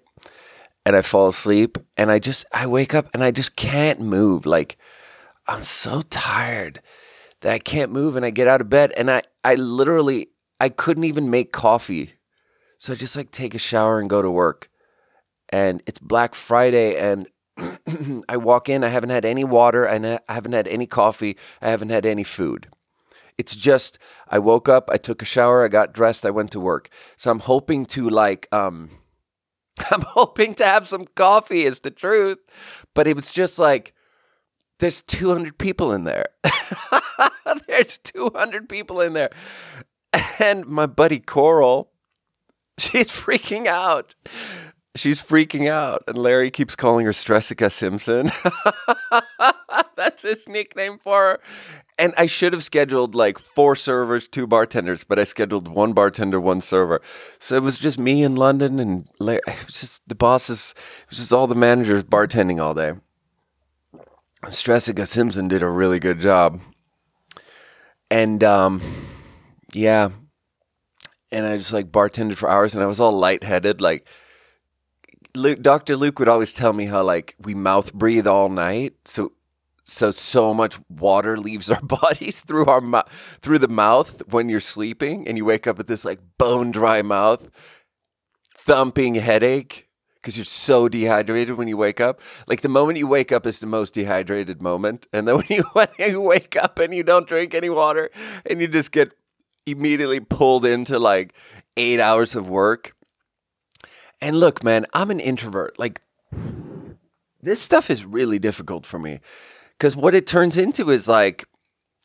and 0.86 0.96
I 0.96 1.02
fall 1.02 1.28
asleep 1.28 1.78
and 1.98 2.12
I 2.12 2.20
just 2.20 2.46
I 2.52 2.66
wake 2.68 2.94
up 2.94 3.10
and 3.14 3.24
I 3.24 3.32
just 3.32 3.56
can't 3.56 4.00
move. 4.00 4.46
Like 4.46 4.78
I'm 5.48 5.64
so 5.64 6.02
tired 6.02 6.82
that 7.42 7.52
I 7.52 7.60
can't 7.60 7.92
move 7.92 8.16
and 8.16 8.26
I 8.26 8.30
get 8.30 8.48
out 8.48 8.62
of 8.62 8.70
bed 8.70 8.92
and 8.98 9.10
I 9.10 9.24
I 9.44 9.56
literally 9.56 10.30
I 10.60 10.70
couldn't 10.70 11.04
even 11.04 11.30
make 11.30 11.52
coffee. 11.52 12.14
So 12.78 12.94
I 12.94 12.96
just 12.96 13.16
like 13.16 13.32
take 13.32 13.54
a 13.54 13.60
shower 13.60 14.00
and 14.00 14.10
go 14.10 14.22
to 14.22 14.32
work. 14.32 14.70
And 15.50 15.84
it's 15.86 16.00
Black 16.00 16.34
Friday 16.34 16.96
and 16.98 17.28
I 18.30 18.38
walk 18.38 18.70
in, 18.70 18.84
I 18.84 18.88
haven't 18.88 19.10
had 19.10 19.26
any 19.26 19.44
water, 19.44 19.84
and 19.84 20.08
I 20.08 20.20
haven't 20.30 20.54
had 20.54 20.68
any 20.68 20.88
coffee, 20.88 21.38
I 21.62 21.70
haven't 21.70 21.90
had 21.90 22.06
any 22.06 22.24
food. 22.24 22.70
It's 23.38 23.56
just 23.56 24.00
I 24.28 24.40
woke 24.40 24.70
up, 24.70 24.90
I 24.92 24.98
took 24.98 25.22
a 25.22 25.26
shower, 25.26 25.66
I 25.66 25.68
got 25.68 25.94
dressed, 25.94 26.26
I 26.26 26.32
went 26.32 26.52
to 26.52 26.60
work. 26.60 26.90
So 27.18 27.30
I'm 27.30 27.40
hoping 27.40 27.86
to 27.88 28.10
like 28.10 28.48
um 28.52 28.92
I'm 29.92 30.02
hoping 30.02 30.56
to 30.56 30.66
have 30.66 30.88
some 30.88 31.06
coffee, 31.16 31.66
is 31.66 31.80
the 31.80 31.92
truth. 31.92 32.40
But 32.94 33.08
it 33.08 33.16
was 33.16 33.32
just 33.32 33.60
like, 33.60 33.94
there's 34.80 35.02
200 35.04 35.58
people 35.58 35.92
in 35.92 36.04
there. 36.04 36.28
there's 37.68 38.00
200 38.00 38.68
people 38.68 39.00
in 39.02 39.14
there. 39.14 39.30
And 40.40 40.66
my 40.66 40.86
buddy 40.86 41.20
Coral, 41.20 41.92
she's 42.78 43.10
freaking 43.10 43.68
out. 43.68 44.16
She's 44.96 45.22
freaking 45.22 45.70
out. 45.70 46.04
And 46.08 46.18
Larry 46.18 46.52
keeps 46.52 46.76
calling 46.76 47.06
her 47.06 47.14
Stressica 47.14 47.72
Simpson. 47.72 48.32
That's 50.02 50.24
his 50.24 50.48
nickname 50.48 50.98
for 50.98 51.22
her 51.22 51.40
and 52.02 52.16
I 52.18 52.26
should 52.26 52.52
have 52.54 52.64
scheduled 52.64 53.14
like 53.14 53.38
four 53.38 53.76
servers, 53.76 54.28
two 54.28 54.48
bartenders, 54.48 55.04
but 55.04 55.20
I 55.20 55.24
scheduled 55.24 55.68
one 55.68 55.94
bartender, 55.94 56.42
one 56.42 56.60
server. 56.60 57.00
So 57.38 57.56
it 57.56 57.62
was 57.62 57.78
just 57.78 58.00
me 58.00 58.24
in 58.24 58.36
London, 58.36 58.80
and 58.80 59.08
it 59.20 59.44
was 59.66 59.82
just 59.82 60.02
the 60.08 60.16
bosses. 60.16 60.74
It 61.04 61.10
was 61.12 61.20
just 61.20 61.32
all 61.32 61.46
the 61.46 61.54
managers 61.54 62.02
bartending 62.02 62.60
all 62.60 62.74
day. 62.74 62.94
Stressica 64.46 65.06
Simpson 65.06 65.48
did 65.48 65.62
a 65.62 65.70
really 65.70 66.00
good 66.00 66.20
job, 66.20 66.60
and 68.10 68.44
um, 68.44 68.82
yeah, 69.72 70.10
and 71.32 71.46
I 71.46 71.58
just 71.58 71.72
like 71.72 71.92
bartended 71.92 72.38
for 72.38 72.50
hours, 72.50 72.74
and 72.74 72.84
I 72.84 72.88
was 72.88 73.00
all 73.00 73.14
lightheaded, 73.18 73.80
like. 73.80 74.08
Luke, 75.34 75.62
Dr. 75.62 75.96
Luke 75.96 76.20
would 76.20 76.28
always 76.28 76.52
tell 76.52 76.74
me 76.74 76.88
how 76.88 77.04
like 77.04 77.36
we 77.40 77.54
mouth 77.54 77.94
breathe 77.94 78.28
all 78.28 78.50
night. 78.50 78.96
So 79.06 79.32
so 79.92 80.12
so 80.12 80.54
much 80.54 80.80
water 80.90 81.38
leaves 81.38 81.70
our 81.70 81.82
bodies 81.84 82.42
through 82.42 82.66
our 82.66 82.82
mouth 82.82 83.08
through 83.42 83.60
the 83.60 83.68
mouth 83.68 84.22
when 84.28 84.50
you're 84.50 84.60
sleeping 84.60 85.28
and 85.28 85.38
you 85.38 85.46
wake 85.46 85.68
up 85.68 85.78
with 85.78 85.88
this 85.88 86.06
like 86.06 86.20
bone 86.38 86.72
dry 86.72 87.02
mouth 87.02 87.50
thumping 88.54 89.16
headache 89.16 89.90
because 90.22 90.38
you're 90.38 90.46
so 90.46 90.88
dehydrated 90.88 91.56
when 91.56 91.68
you 91.68 91.76
wake 91.76 92.00
up. 92.00 92.22
Like 92.48 92.62
the 92.62 92.70
moment 92.70 93.00
you 93.00 93.08
wake 93.08 93.32
up 93.32 93.48
is 93.48 93.60
the 93.60 93.66
most 93.66 93.94
dehydrated 93.94 94.62
moment, 94.62 95.08
and 95.12 95.28
then 95.28 95.36
when 95.38 95.46
you 95.50 95.64
when 95.74 95.88
you 95.98 96.22
wake 96.22 96.56
up 96.56 96.80
and 96.80 96.94
you 96.94 97.04
don't 97.04 97.28
drink 97.28 97.54
any 97.54 97.70
water 97.70 98.12
and 98.46 98.62
you 98.62 98.68
just 98.68 98.92
get 98.92 99.12
immediately 99.66 100.20
pulled 100.20 100.66
into 100.66 101.00
like 101.00 101.34
eight 101.78 102.00
hours 102.00 102.36
of 102.36 102.48
work. 102.48 102.96
And 104.22 104.40
look, 104.40 104.64
man, 104.64 104.86
I'm 104.94 105.10
an 105.10 105.20
introvert. 105.20 105.80
Like 105.80 106.02
this 107.42 107.62
stuff 107.62 107.90
is 107.90 108.06
really 108.06 108.38
difficult 108.38 108.86
for 108.86 109.00
me 109.00 109.20
because 109.82 109.96
what 109.96 110.14
it 110.14 110.28
turns 110.28 110.60
into 110.60 110.92
is 110.92 111.08
like 111.08 111.44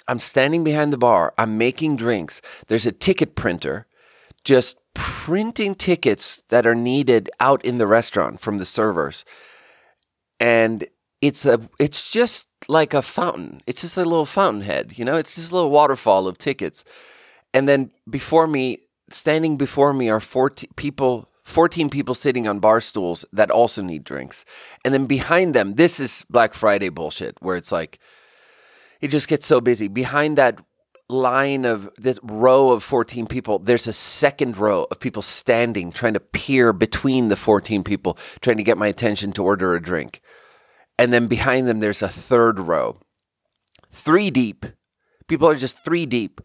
I'm 0.08 0.18
standing 0.18 0.64
behind 0.64 0.94
the 0.94 0.96
bar, 0.96 1.34
I'm 1.36 1.58
making 1.58 1.96
drinks. 1.96 2.40
There's 2.68 2.86
a 2.86 2.92
ticket 2.92 3.34
printer 3.34 3.86
just 4.44 4.78
printing 4.94 5.74
tickets 5.74 6.42
that 6.48 6.66
are 6.66 6.74
needed 6.74 7.28
out 7.38 7.62
in 7.66 7.76
the 7.76 7.86
restaurant 7.86 8.40
from 8.40 8.56
the 8.56 8.64
servers. 8.64 9.26
And 10.40 10.86
it's 11.20 11.44
a 11.44 11.68
it's 11.78 12.10
just 12.10 12.48
like 12.66 12.94
a 12.94 13.02
fountain. 13.02 13.60
It's 13.66 13.82
just 13.82 13.98
a 13.98 14.04
little 14.04 14.24
fountainhead, 14.24 14.96
you 14.96 15.04
know? 15.04 15.18
It's 15.18 15.34
just 15.34 15.52
a 15.52 15.54
little 15.54 15.70
waterfall 15.70 16.26
of 16.26 16.38
tickets. 16.38 16.82
And 17.52 17.68
then 17.68 17.90
before 18.08 18.46
me, 18.46 18.86
standing 19.10 19.58
before 19.58 19.92
me 19.92 20.08
are 20.08 20.20
14 20.20 20.70
people 20.76 21.28
14 21.46 21.88
people 21.90 22.14
sitting 22.14 22.48
on 22.48 22.58
bar 22.58 22.80
stools 22.80 23.24
that 23.32 23.52
also 23.52 23.80
need 23.80 24.02
drinks. 24.02 24.44
And 24.84 24.92
then 24.92 25.06
behind 25.06 25.54
them, 25.54 25.76
this 25.76 26.00
is 26.00 26.24
Black 26.28 26.54
Friday 26.54 26.88
bullshit 26.88 27.36
where 27.40 27.54
it's 27.54 27.70
like 27.70 28.00
it 29.00 29.08
just 29.08 29.28
gets 29.28 29.46
so 29.46 29.60
busy. 29.60 29.86
Behind 29.86 30.36
that 30.36 30.60
line 31.08 31.64
of 31.64 31.88
this 31.96 32.18
row 32.24 32.70
of 32.70 32.82
14 32.82 33.28
people, 33.28 33.60
there's 33.60 33.86
a 33.86 33.92
second 33.92 34.56
row 34.56 34.88
of 34.90 34.98
people 34.98 35.22
standing, 35.22 35.92
trying 35.92 36.14
to 36.14 36.20
peer 36.20 36.72
between 36.72 37.28
the 37.28 37.36
14 37.36 37.84
people, 37.84 38.18
trying 38.40 38.56
to 38.56 38.64
get 38.64 38.76
my 38.76 38.88
attention 38.88 39.30
to 39.32 39.44
order 39.44 39.76
a 39.76 39.80
drink. 39.80 40.20
And 40.98 41.12
then 41.12 41.28
behind 41.28 41.68
them, 41.68 41.78
there's 41.78 42.02
a 42.02 42.08
third 42.08 42.58
row. 42.58 42.98
Three 43.92 44.30
deep. 44.30 44.66
People 45.28 45.48
are 45.48 45.54
just 45.54 45.78
three 45.78 46.06
deep. 46.06 46.40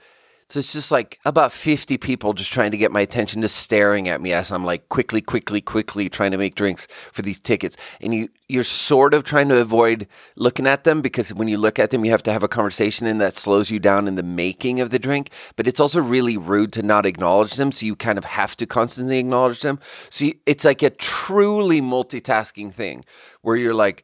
So 0.51 0.59
it's 0.59 0.73
just 0.73 0.91
like 0.91 1.17
about 1.23 1.53
50 1.53 1.97
people 1.97 2.33
just 2.33 2.51
trying 2.51 2.71
to 2.71 2.77
get 2.77 2.91
my 2.91 2.99
attention, 2.99 3.41
just 3.41 3.55
staring 3.55 4.09
at 4.09 4.19
me 4.19 4.33
as 4.33 4.51
I'm 4.51 4.65
like 4.65 4.89
quickly, 4.89 5.21
quickly, 5.21 5.61
quickly 5.61 6.09
trying 6.09 6.31
to 6.31 6.37
make 6.37 6.55
drinks 6.55 6.89
for 7.13 7.21
these 7.21 7.39
tickets. 7.39 7.77
And 8.01 8.13
you, 8.13 8.27
you're 8.49 8.65
sort 8.65 9.13
of 9.13 9.23
trying 9.23 9.47
to 9.47 9.59
avoid 9.59 10.09
looking 10.35 10.67
at 10.67 10.83
them 10.83 11.01
because 11.01 11.33
when 11.33 11.47
you 11.47 11.57
look 11.57 11.79
at 11.79 11.91
them, 11.91 12.03
you 12.03 12.11
have 12.11 12.23
to 12.23 12.33
have 12.33 12.43
a 12.43 12.49
conversation 12.49 13.07
and 13.07 13.21
that 13.21 13.33
slows 13.33 13.71
you 13.71 13.79
down 13.79 14.09
in 14.09 14.15
the 14.15 14.23
making 14.23 14.81
of 14.81 14.89
the 14.89 14.99
drink. 14.99 15.29
But 15.55 15.69
it's 15.69 15.79
also 15.79 16.01
really 16.01 16.35
rude 16.35 16.73
to 16.73 16.83
not 16.83 17.05
acknowledge 17.05 17.55
them. 17.55 17.71
So 17.71 17.85
you 17.85 17.95
kind 17.95 18.17
of 18.17 18.25
have 18.25 18.57
to 18.57 18.65
constantly 18.65 19.19
acknowledge 19.19 19.61
them. 19.61 19.79
So 20.09 20.25
you, 20.25 20.33
it's 20.45 20.65
like 20.65 20.83
a 20.83 20.89
truly 20.89 21.79
multitasking 21.79 22.73
thing 22.73 23.05
where 23.41 23.55
you're 23.55 23.73
like, 23.73 24.03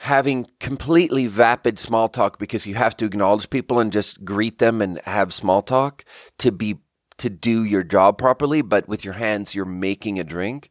having 0.00 0.46
completely 0.60 1.26
vapid 1.26 1.78
small 1.78 2.08
talk 2.08 2.38
because 2.38 2.66
you 2.66 2.74
have 2.74 2.96
to 2.96 3.04
acknowledge 3.04 3.48
people 3.50 3.78
and 3.78 3.92
just 3.92 4.24
greet 4.24 4.58
them 4.58 4.82
and 4.82 5.00
have 5.04 5.32
small 5.32 5.62
talk 5.62 6.04
to 6.38 6.52
be 6.52 6.78
to 7.16 7.30
do 7.30 7.62
your 7.62 7.84
job 7.84 8.18
properly 8.18 8.60
but 8.60 8.88
with 8.88 9.04
your 9.04 9.14
hands 9.14 9.54
you're 9.54 9.64
making 9.64 10.18
a 10.18 10.24
drink. 10.24 10.70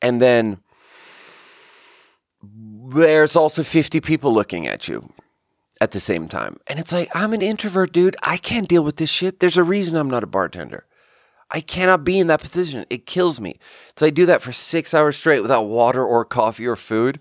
And 0.00 0.20
then 0.22 0.58
there's 2.42 3.36
also 3.36 3.62
50 3.62 4.00
people 4.00 4.32
looking 4.32 4.66
at 4.66 4.88
you 4.88 5.12
at 5.80 5.90
the 5.90 6.00
same 6.00 6.28
time. 6.28 6.60
And 6.66 6.78
it's 6.78 6.92
like 6.92 7.10
I'm 7.14 7.32
an 7.32 7.42
introvert 7.42 7.92
dude. 7.92 8.16
I 8.22 8.36
can't 8.36 8.68
deal 8.68 8.84
with 8.84 8.96
this 8.96 9.10
shit. 9.10 9.40
There's 9.40 9.56
a 9.56 9.64
reason 9.64 9.96
I'm 9.96 10.10
not 10.10 10.24
a 10.24 10.28
bartender. 10.28 10.86
I 11.50 11.60
cannot 11.60 12.04
be 12.04 12.18
in 12.18 12.26
that 12.28 12.40
position. 12.40 12.86
It 12.88 13.06
kills 13.06 13.40
me. 13.40 13.58
So 13.96 14.06
I 14.06 14.10
do 14.10 14.26
that 14.26 14.42
for 14.42 14.52
6 14.52 14.94
hours 14.94 15.16
straight 15.16 15.42
without 15.42 15.64
water 15.64 16.04
or 16.04 16.24
coffee 16.24 16.66
or 16.66 16.76
food 16.76 17.20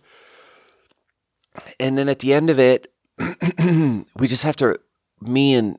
and 1.80 1.98
then 1.98 2.10
at 2.10 2.20
the 2.20 2.34
end 2.34 2.50
of 2.50 2.60
it, 2.60 2.92
we 3.20 4.28
just 4.28 4.44
have 4.44 4.56
to, 4.58 4.80
me 5.22 5.54
and 5.54 5.78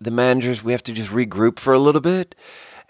the 0.00 0.10
managers, 0.10 0.62
we 0.62 0.72
have 0.72 0.82
to 0.84 0.92
just 0.92 1.10
regroup 1.10 1.58
for 1.58 1.72
a 1.72 1.78
little 1.78 2.00
bit 2.00 2.34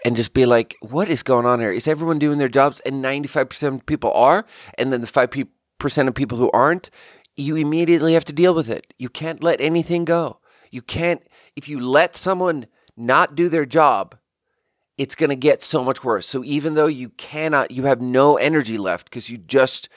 and 0.05 0.15
just 0.15 0.33
be 0.33 0.45
like, 0.45 0.75
what 0.81 1.09
is 1.09 1.23
going 1.23 1.45
on 1.45 1.59
here? 1.59 1.71
Is 1.71 1.87
everyone 1.87 2.19
doing 2.19 2.37
their 2.37 2.49
jobs? 2.49 2.79
And 2.81 3.03
95% 3.03 3.75
of 3.75 3.85
people 3.85 4.11
are. 4.13 4.45
And 4.77 4.93
then 4.93 5.01
the 5.01 5.07
5% 5.07 6.07
of 6.07 6.15
people 6.15 6.37
who 6.37 6.51
aren't, 6.51 6.89
you 7.35 7.55
immediately 7.55 8.13
have 8.13 8.25
to 8.25 8.33
deal 8.33 8.53
with 8.53 8.69
it. 8.69 8.93
You 8.97 9.09
can't 9.09 9.43
let 9.43 9.59
anything 9.59 10.05
go. 10.05 10.39
You 10.71 10.81
can't, 10.81 11.21
if 11.55 11.67
you 11.67 11.79
let 11.79 12.15
someone 12.15 12.67
not 12.95 13.35
do 13.35 13.49
their 13.49 13.65
job, 13.65 14.15
it's 14.97 15.15
going 15.15 15.29
to 15.29 15.35
get 15.35 15.61
so 15.61 15.83
much 15.83 16.03
worse. 16.03 16.27
So 16.27 16.43
even 16.43 16.73
though 16.73 16.87
you 16.87 17.09
cannot, 17.09 17.71
you 17.71 17.83
have 17.83 18.01
no 18.01 18.35
energy 18.35 18.77
left 18.77 19.05
because 19.05 19.29
you 19.29 19.37
just 19.37 19.87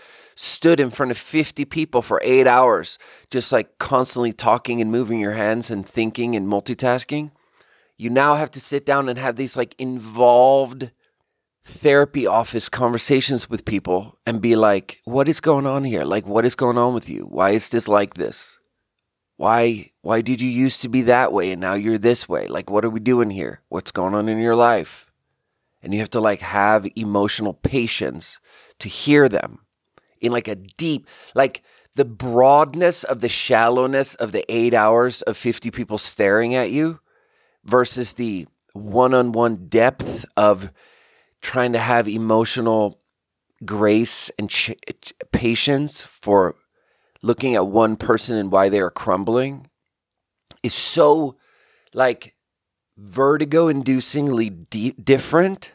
stood 0.43 0.81
in 0.81 0.91
front 0.91 1.13
of 1.13 1.19
50 1.19 1.65
people 1.67 2.03
for 2.03 2.21
eight 2.25 2.49
hours, 2.49 2.99
just 3.31 3.53
like 3.53 3.79
constantly 3.79 4.33
talking 4.33 4.81
and 4.81 4.91
moving 4.91 5.21
your 5.21 5.35
hands 5.35 5.71
and 5.71 5.87
thinking 5.87 6.35
and 6.35 6.49
multitasking. 6.49 7.31
You 7.97 8.11
now 8.11 8.35
have 8.35 8.51
to 8.53 8.61
sit 8.61 8.85
down 8.85 9.09
and 9.09 9.21
have 9.21 9.37
these 9.37 9.57
like 9.57 9.77
involved 9.79 10.91
therapy 11.65 12.27
office 12.27 12.69
conversations 12.69 13.49
with 13.49 13.65
people 13.65 14.19
and 14.27 14.41
be 14.41 14.57
like, 14.57 15.01
what 15.05 15.29
is 15.29 15.41
going 15.41 15.65
on 15.65 15.85
here? 15.85 16.03
Like, 16.05 16.27
what 16.27 16.45
is 16.45 16.57
going 16.57 16.77
on 16.77 16.93
with 16.93 17.09
you? 17.09 17.21
Why 17.21 17.51
is 17.51 17.69
this 17.69 17.87
like 17.87 18.15
this? 18.15 18.59
Why 19.37 19.93
why 20.03 20.21
did 20.23 20.41
you 20.41 20.49
used 20.49 20.83
to 20.83 20.89
be 20.89 21.03
that 21.03 21.33
way 21.33 21.53
and 21.53 21.61
now 21.61 21.75
you're 21.75 21.99
this 21.99 22.29
way? 22.29 22.49
Like 22.49 22.69
what 22.69 22.85
are 22.85 22.91
we 22.91 23.01
doing 23.01 23.31
here? 23.31 23.61
What's 23.69 23.93
going 23.93 24.15
on 24.15 24.29
in 24.29 24.39
your 24.39 24.57
life? 24.57 25.07
And 25.81 25.95
you 25.95 26.01
have 26.01 26.11
to 26.11 26.21
like 26.21 26.41
have 26.41 26.87
emotional 26.97 27.55
patience 27.55 28.41
to 28.81 28.89
hear 28.89 29.29
them 29.29 29.61
in 30.23 30.33
like 30.33 30.49
a 30.49 30.55
deep, 30.55 31.07
like 31.35 31.63
the 31.95 32.05
broadness 32.05 33.05
of 33.05 33.21
the 33.21 33.29
shallowness 33.29 34.15
of 34.15 34.33
the 34.33 34.45
eight 34.53 34.73
hours 34.73 35.21
of 35.23 35.37
50 35.37 35.71
people 35.71 35.99
staring 35.99 36.55
at 36.55 36.71
you 36.71 37.01
versus 37.65 38.15
the 38.15 38.47
one 38.73 39.13
on 39.13 39.33
one 39.33 39.69
depth 39.69 40.25
of 40.37 40.71
trying 41.43 41.73
to 41.73 41.79
have 41.79 42.09
emotional 42.09 43.01
grace 43.65 44.31
and 44.39 44.49
ch- 44.49 44.73
patience 45.33 46.03
for 46.03 46.57
looking 47.21 47.55
at 47.55 47.67
one 47.67 47.97
person 47.97 48.37
and 48.37 48.51
why 48.51 48.69
they 48.69 48.81
are 48.81 48.91
crumbling 48.91 49.69
is 50.63 50.75
so 50.75 51.37
like 51.93 52.35
vertigo 52.97 53.67
inducingly 53.73 54.49
different. 55.05 55.73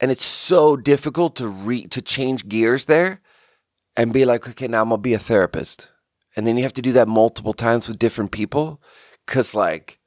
And 0.00 0.12
it's 0.12 0.24
so 0.24 0.76
difficult 0.76 1.34
to 1.36 1.48
re 1.48 1.86
to 1.88 2.00
change 2.00 2.48
gears 2.48 2.84
there 2.84 3.20
and 3.98 4.12
be 4.12 4.24
like, 4.24 4.48
okay, 4.48 4.68
now 4.68 4.82
I'm 4.82 4.90
gonna 4.90 5.02
be 5.02 5.12
a 5.12 5.18
therapist. 5.18 5.88
And 6.36 6.46
then 6.46 6.56
you 6.56 6.62
have 6.62 6.72
to 6.74 6.82
do 6.82 6.92
that 6.92 7.08
multiple 7.08 7.52
times 7.52 7.88
with 7.88 7.98
different 7.98 8.30
people 8.30 8.80
because, 9.26 9.54
like, 9.54 9.98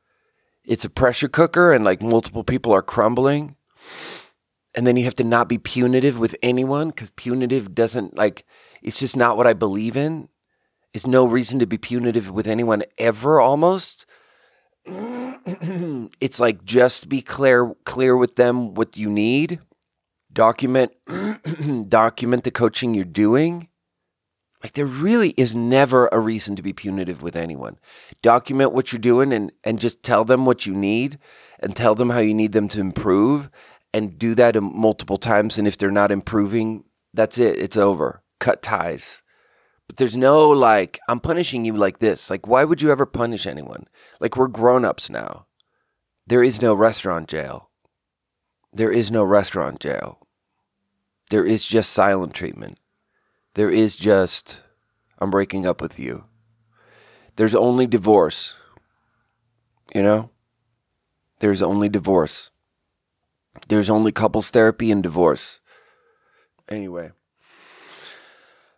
it's 0.63 0.86
a 0.86 0.89
pressure 0.89 1.27
cooker 1.27 1.73
and 1.73 1.84
like 1.84 2.01
multiple 2.01 2.45
people 2.45 2.71
are 2.71 2.82
crumbling. 2.82 3.58
And 4.73 4.88
then 4.88 4.95
you 4.95 5.04
have 5.04 5.15
to 5.15 5.25
not 5.25 5.49
be 5.49 5.58
punitive 5.58 6.17
with 6.17 6.38
anyone 6.41 6.88
because 6.88 7.10
punitive 7.10 7.75
doesn't 7.75 8.15
like, 8.15 8.45
it's 8.82 9.01
just 9.01 9.17
not 9.17 9.36
what 9.36 9.45
I 9.45 9.51
believe 9.51 9.97
in. 9.97 10.30
It's 10.93 11.06
no 11.06 11.25
reason 11.25 11.60
to 11.60 11.65
be 11.65 11.77
punitive 11.77 12.32
with 12.32 12.47
anyone 12.47 12.84
ever 12.97 13.41
almost. 13.41 14.06
it's 14.86 16.39
like 16.39 16.63
just 16.63 17.10
be 17.10 17.21
clear 17.21 17.73
clear 17.84 18.15
with 18.15 18.38
them 18.38 18.73
what 18.73 18.95
you 18.95 19.10
need. 19.10 19.60
Document 20.32 20.93
document 21.89 22.45
the 22.45 22.51
coaching 22.51 22.93
you're 22.93 23.04
doing 23.04 23.67
like 24.63 24.74
there 24.74 24.86
really 24.86 25.32
is 25.38 25.56
never 25.56 26.08
a 26.12 26.19
reason 26.19 26.56
to 26.56 26.62
be 26.62 26.74
punitive 26.74 27.21
with 27.21 27.36
anyone. 27.36 27.80
Document 28.21 28.74
what 28.74 28.91
you're 28.91 29.00
doing 29.00 29.34
and, 29.34 29.52
and 29.63 29.80
just 29.80 30.04
tell 30.04 30.24
them 30.24 30.45
what 30.45 30.65
you 30.65 30.74
need 30.74 31.17
and 31.60 31.76
tell 31.76 31.95
them 31.95 32.12
how 32.12 32.19
you 32.19 32.34
need 32.34 32.52
them 32.52 32.67
to 32.69 32.80
improve 32.80 33.50
and 33.93 34.17
do 34.17 34.36
that 34.36 34.62
multiple 34.62 35.17
times. 35.17 35.58
And 35.58 35.67
if 35.67 35.78
they're 35.78 35.91
not 35.91 36.12
improving, 36.12 36.84
that's 37.13 37.38
it. 37.38 37.58
It's 37.58 37.78
over. 37.78 38.21
Cut 38.39 38.62
ties. 38.62 39.21
But 39.88 39.97
there's 39.97 40.15
no 40.15 40.50
like, 40.50 41.00
I'm 41.10 41.19
punishing 41.19 41.65
you 41.65 41.76
like 41.76 42.00
this. 42.00 42.30
Like, 42.30 42.47
why 42.47 42.63
would 42.63 42.82
you 42.82 42.91
ever 42.91 43.06
punish 43.06 43.45
anyone? 43.45 43.88
Like, 44.19 44.38
we're 44.38 44.47
grown 44.47 44.86
ups 44.86 45.10
now. 45.10 45.47
There 46.26 46.43
is 46.43 46.62
no 46.62 46.74
restaurant 46.74 47.28
jail. 47.28 47.69
There 48.71 48.91
is 48.91 49.12
no 49.12 49.24
restaurant 49.24 49.80
jail. 49.80 50.19
There 51.30 51.45
is 51.45 51.65
just 51.65 51.91
silent 51.91 52.34
treatment. 52.34 52.78
There 53.54 53.70
is 53.70 53.96
just, 53.96 54.62
I'm 55.20 55.30
breaking 55.30 55.66
up 55.66 55.82
with 55.82 56.00
you. 56.00 56.26
There's 57.36 57.56
only 57.56 57.86
divorce. 57.86 58.54
You 59.94 60.04
know? 60.04 60.30
There's 61.40 61.62
only 61.62 61.90
divorce. 61.90 62.52
There's 63.68 63.90
only 63.90 64.12
couples 64.12 64.50
therapy 64.50 64.92
and 64.92 65.04
divorce. 65.04 65.60
Anyway. 66.70 67.12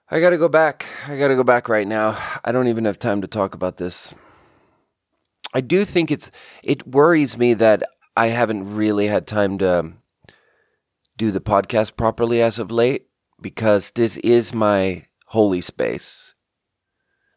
I 0.10 0.20
gotta 0.20 0.38
go 0.38 0.50
back. 0.50 0.86
I 1.08 1.18
gotta 1.18 1.36
go 1.36 1.44
back 1.44 1.70
right 1.70 1.88
now. 1.88 2.18
I 2.44 2.52
don't 2.52 2.68
even 2.68 2.86
have 2.86 3.00
time 3.00 3.22
to 3.22 3.28
talk 3.28 3.54
about 3.54 3.78
this. 3.78 4.14
I 5.54 5.62
do 5.62 5.86
think 5.86 6.10
it's, 6.10 6.32
it 6.64 6.88
worries 6.88 7.38
me 7.38 7.54
that 7.54 7.84
I 8.18 8.28
haven't 8.28 8.76
really 8.76 9.08
had 9.08 9.28
time 9.28 9.60
to 9.60 9.94
do 11.16 11.30
the 11.32 11.42
podcast 11.42 11.96
properly 11.96 12.42
as 12.42 12.58
of 12.58 12.72
late 12.72 13.08
because 13.44 13.92
this 13.92 14.18
is 14.18 14.54
my 14.54 15.06
holy 15.28 15.62
space. 15.62 16.34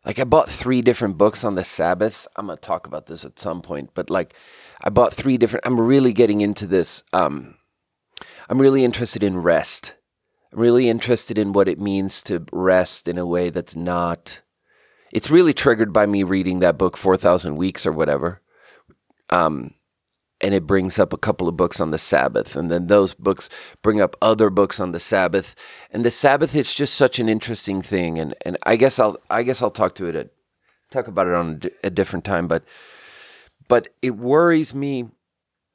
Like 0.07 0.21
I 0.21 0.25
bought 0.25 0.49
three 0.49 0.81
different 0.81 1.19
books 1.19 1.43
on 1.45 1.57
the 1.57 1.65
Sabbath. 1.65 2.27
I'm 2.37 2.47
gonna 2.47 2.57
talk 2.59 2.87
about 2.87 3.07
this 3.07 3.25
at 3.25 3.41
some 3.41 3.61
point, 3.61 3.91
but 3.93 4.09
like 4.09 4.35
I 4.83 4.89
bought 4.89 5.13
three 5.13 5.37
different. 5.37 5.67
I'm 5.67 5.81
really 5.81 6.13
getting 6.13 6.41
into 6.41 6.67
this. 6.67 7.03
Um, 7.13 7.57
I'm 8.49 8.61
really 8.61 8.85
interested 8.85 9.25
in 9.25 9.39
rest. 9.39 9.95
I'm 10.53 10.61
really 10.61 10.89
interested 10.89 11.37
in 11.37 11.53
what 11.53 11.69
it 11.69 11.81
means 11.81 12.23
to 12.23 12.47
rest 12.53 13.09
in 13.09 13.19
a 13.19 13.27
way 13.27 13.51
that's 13.51 13.75
not. 13.75 14.43
It's 15.13 15.31
really 15.31 15.53
triggered 15.53 15.93
by 15.93 16.07
me 16.07 16.23
reading 16.23 16.61
that 16.61 16.79
book, 16.79 16.97
Four 16.97 17.17
Thousand 17.17 17.57
Weeks 17.57 17.85
or 17.85 17.93
whatever. 17.93 18.41
Um, 19.29 19.75
and 20.47 20.55
it 20.55 20.65
brings 20.65 20.97
up 20.97 21.13
a 21.13 21.19
couple 21.19 21.49
of 21.49 21.57
books 21.57 21.81
on 21.81 21.91
the 21.91 21.99
Sabbath, 21.99 22.55
and 22.55 22.71
then 22.71 22.87
those 22.87 23.15
books 23.15 23.49
bring 23.83 24.01
up 24.01 24.15
other 24.23 24.49
books 24.49 24.79
on 24.79 24.93
the 24.93 25.01
Sabbath. 25.01 25.57
And 25.91 26.05
the 26.05 26.11
Sabbath, 26.13 26.55
it's 26.55 26.73
just 26.73 26.95
such 26.95 27.19
an 27.19 27.29
interesting 27.29 27.83
thing, 27.83 28.17
and 28.17 28.33
and 28.43 28.57
I 28.63 28.77
guess 28.77 29.01
I'll 29.01 29.17
I 29.29 29.43
guess 29.43 29.61
I'll 29.61 29.73
talk 29.73 29.97
to 29.97 30.07
it 30.07 30.15
at 30.15 30.29
talk 30.93 31.09
about 31.09 31.27
it 31.27 31.35
on 31.35 31.63
a 31.83 31.91
different 31.91 32.25
time, 32.25 32.47
but 32.47 32.63
but 33.67 33.89
it 34.03 34.11
worries 34.11 34.73
me. 34.73 35.09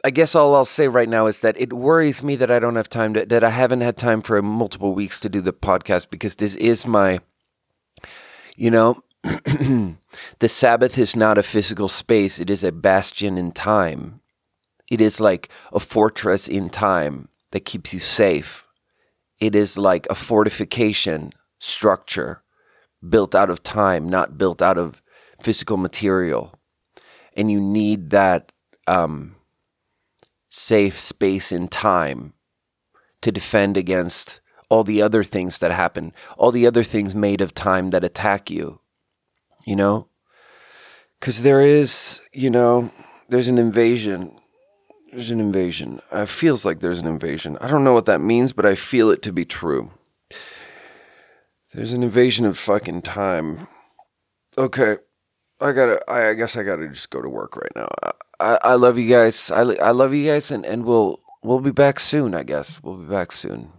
I 0.06 0.10
guess 0.10 0.36
all 0.36 0.56
I'll 0.56 0.64
say 0.64 0.88
right 0.88 1.10
now 1.10 1.28
is 1.28 1.40
that 1.40 1.60
it 1.60 1.74
worries 1.74 2.24
me 2.24 2.38
that 2.38 2.50
I 2.50 2.60
don't 2.60 2.78
have 2.78 2.88
time 2.88 3.14
to, 3.16 3.26
that 3.26 3.44
I 3.44 3.50
haven't 3.50 3.82
had 3.82 3.98
time 3.98 4.22
for 4.22 4.42
multiple 4.42 4.96
weeks 4.96 5.20
to 5.20 5.28
do 5.28 5.42
the 5.42 5.52
podcast 5.52 6.10
because 6.10 6.38
this 6.38 6.56
is 6.56 6.88
my, 6.88 7.20
you 8.56 8.72
know, 8.72 9.04
the 9.24 10.48
Sabbath 10.48 10.98
is 10.98 11.14
not 11.14 11.38
a 11.38 11.44
physical 11.44 11.90
space. 11.90 12.40
It 12.40 12.50
is 12.50 12.64
a 12.64 12.72
bastion 12.72 13.38
in 13.38 13.52
time. 13.52 14.21
It 14.92 15.00
is 15.00 15.22
like 15.22 15.48
a 15.72 15.80
fortress 15.80 16.50
in 16.50 16.70
time 16.70 17.30
that 17.52 17.62
keeps 17.62 17.94
you 17.94 18.02
safe. 18.02 18.68
It 19.40 19.56
is 19.56 19.78
like 19.78 20.06
a 20.10 20.16
fortification 20.16 21.32
structure 21.60 22.44
built 23.08 23.34
out 23.34 23.50
of 23.50 23.64
time, 23.64 24.08
not 24.10 24.38
built 24.38 24.62
out 24.62 24.78
of 24.78 25.02
physical 25.42 25.78
material. 25.78 26.54
And 27.38 27.50
you 27.50 27.62
need 27.62 28.10
that 28.10 28.52
um, 28.86 29.38
safe 30.50 31.00
space 31.00 31.54
in 31.54 31.70
time 31.70 32.34
to 33.22 33.32
defend 33.32 33.78
against 33.78 34.42
all 34.68 34.84
the 34.84 35.02
other 35.02 35.24
things 35.24 35.60
that 35.60 35.72
happen, 35.72 36.12
all 36.38 36.52
the 36.52 36.68
other 36.68 36.84
things 36.84 37.16
made 37.16 37.40
of 37.40 37.54
time 37.54 37.92
that 37.92 38.04
attack 38.04 38.52
you. 38.52 38.82
You 39.66 39.78
know? 39.78 40.10
Because 41.18 41.44
there 41.44 41.62
is, 41.62 42.20
you 42.34 42.50
know, 42.50 42.92
there's 43.30 43.48
an 43.48 43.58
invasion 43.58 44.38
there's 45.12 45.32
an 45.32 45.40
invasion. 45.40 46.02
It 46.12 46.30
feels 46.30 46.64
like 46.66 46.80
there's 46.80 47.00
an 47.00 47.08
invasion. 47.08 47.58
I 47.60 47.68
don't 47.68 47.84
know 47.84 47.94
what 47.94 48.06
that 48.06 48.22
means, 48.22 48.54
but 48.54 48.66
I 48.66 48.76
feel 48.76 49.10
it 49.10 49.22
to 49.24 49.34
be 49.34 49.46
true. 49.46 49.92
There's 51.74 51.94
an 51.94 52.04
invasion 52.04 52.46
of 52.46 52.58
fucking 52.58 53.02
time. 53.02 53.68
Okay. 54.58 54.98
I 55.60 55.74
gotta, 55.74 56.02
I, 56.12 56.34
guess 56.34 56.58
I 56.58 56.64
gotta 56.64 56.88
just 56.88 57.10
go 57.10 57.22
to 57.22 57.30
work 57.30 57.56
right 57.56 57.72
now. 57.76 57.88
I, 58.40 58.58
I 58.64 58.74
love 58.76 58.98
you 58.98 59.08
guys. 59.10 59.52
I, 59.52 59.62
I 59.62 59.92
love 59.92 60.14
you 60.14 60.26
guys, 60.26 60.50
and, 60.50 60.66
and 60.66 60.86
we'll, 60.86 61.20
we'll 61.44 61.60
be 61.60 61.72
back 61.72 62.00
soon, 62.00 62.34
I 62.34 62.44
guess. 62.44 62.82
We'll 62.82 62.98
be 62.98 63.08
back 63.08 63.32
soon. 63.32 63.72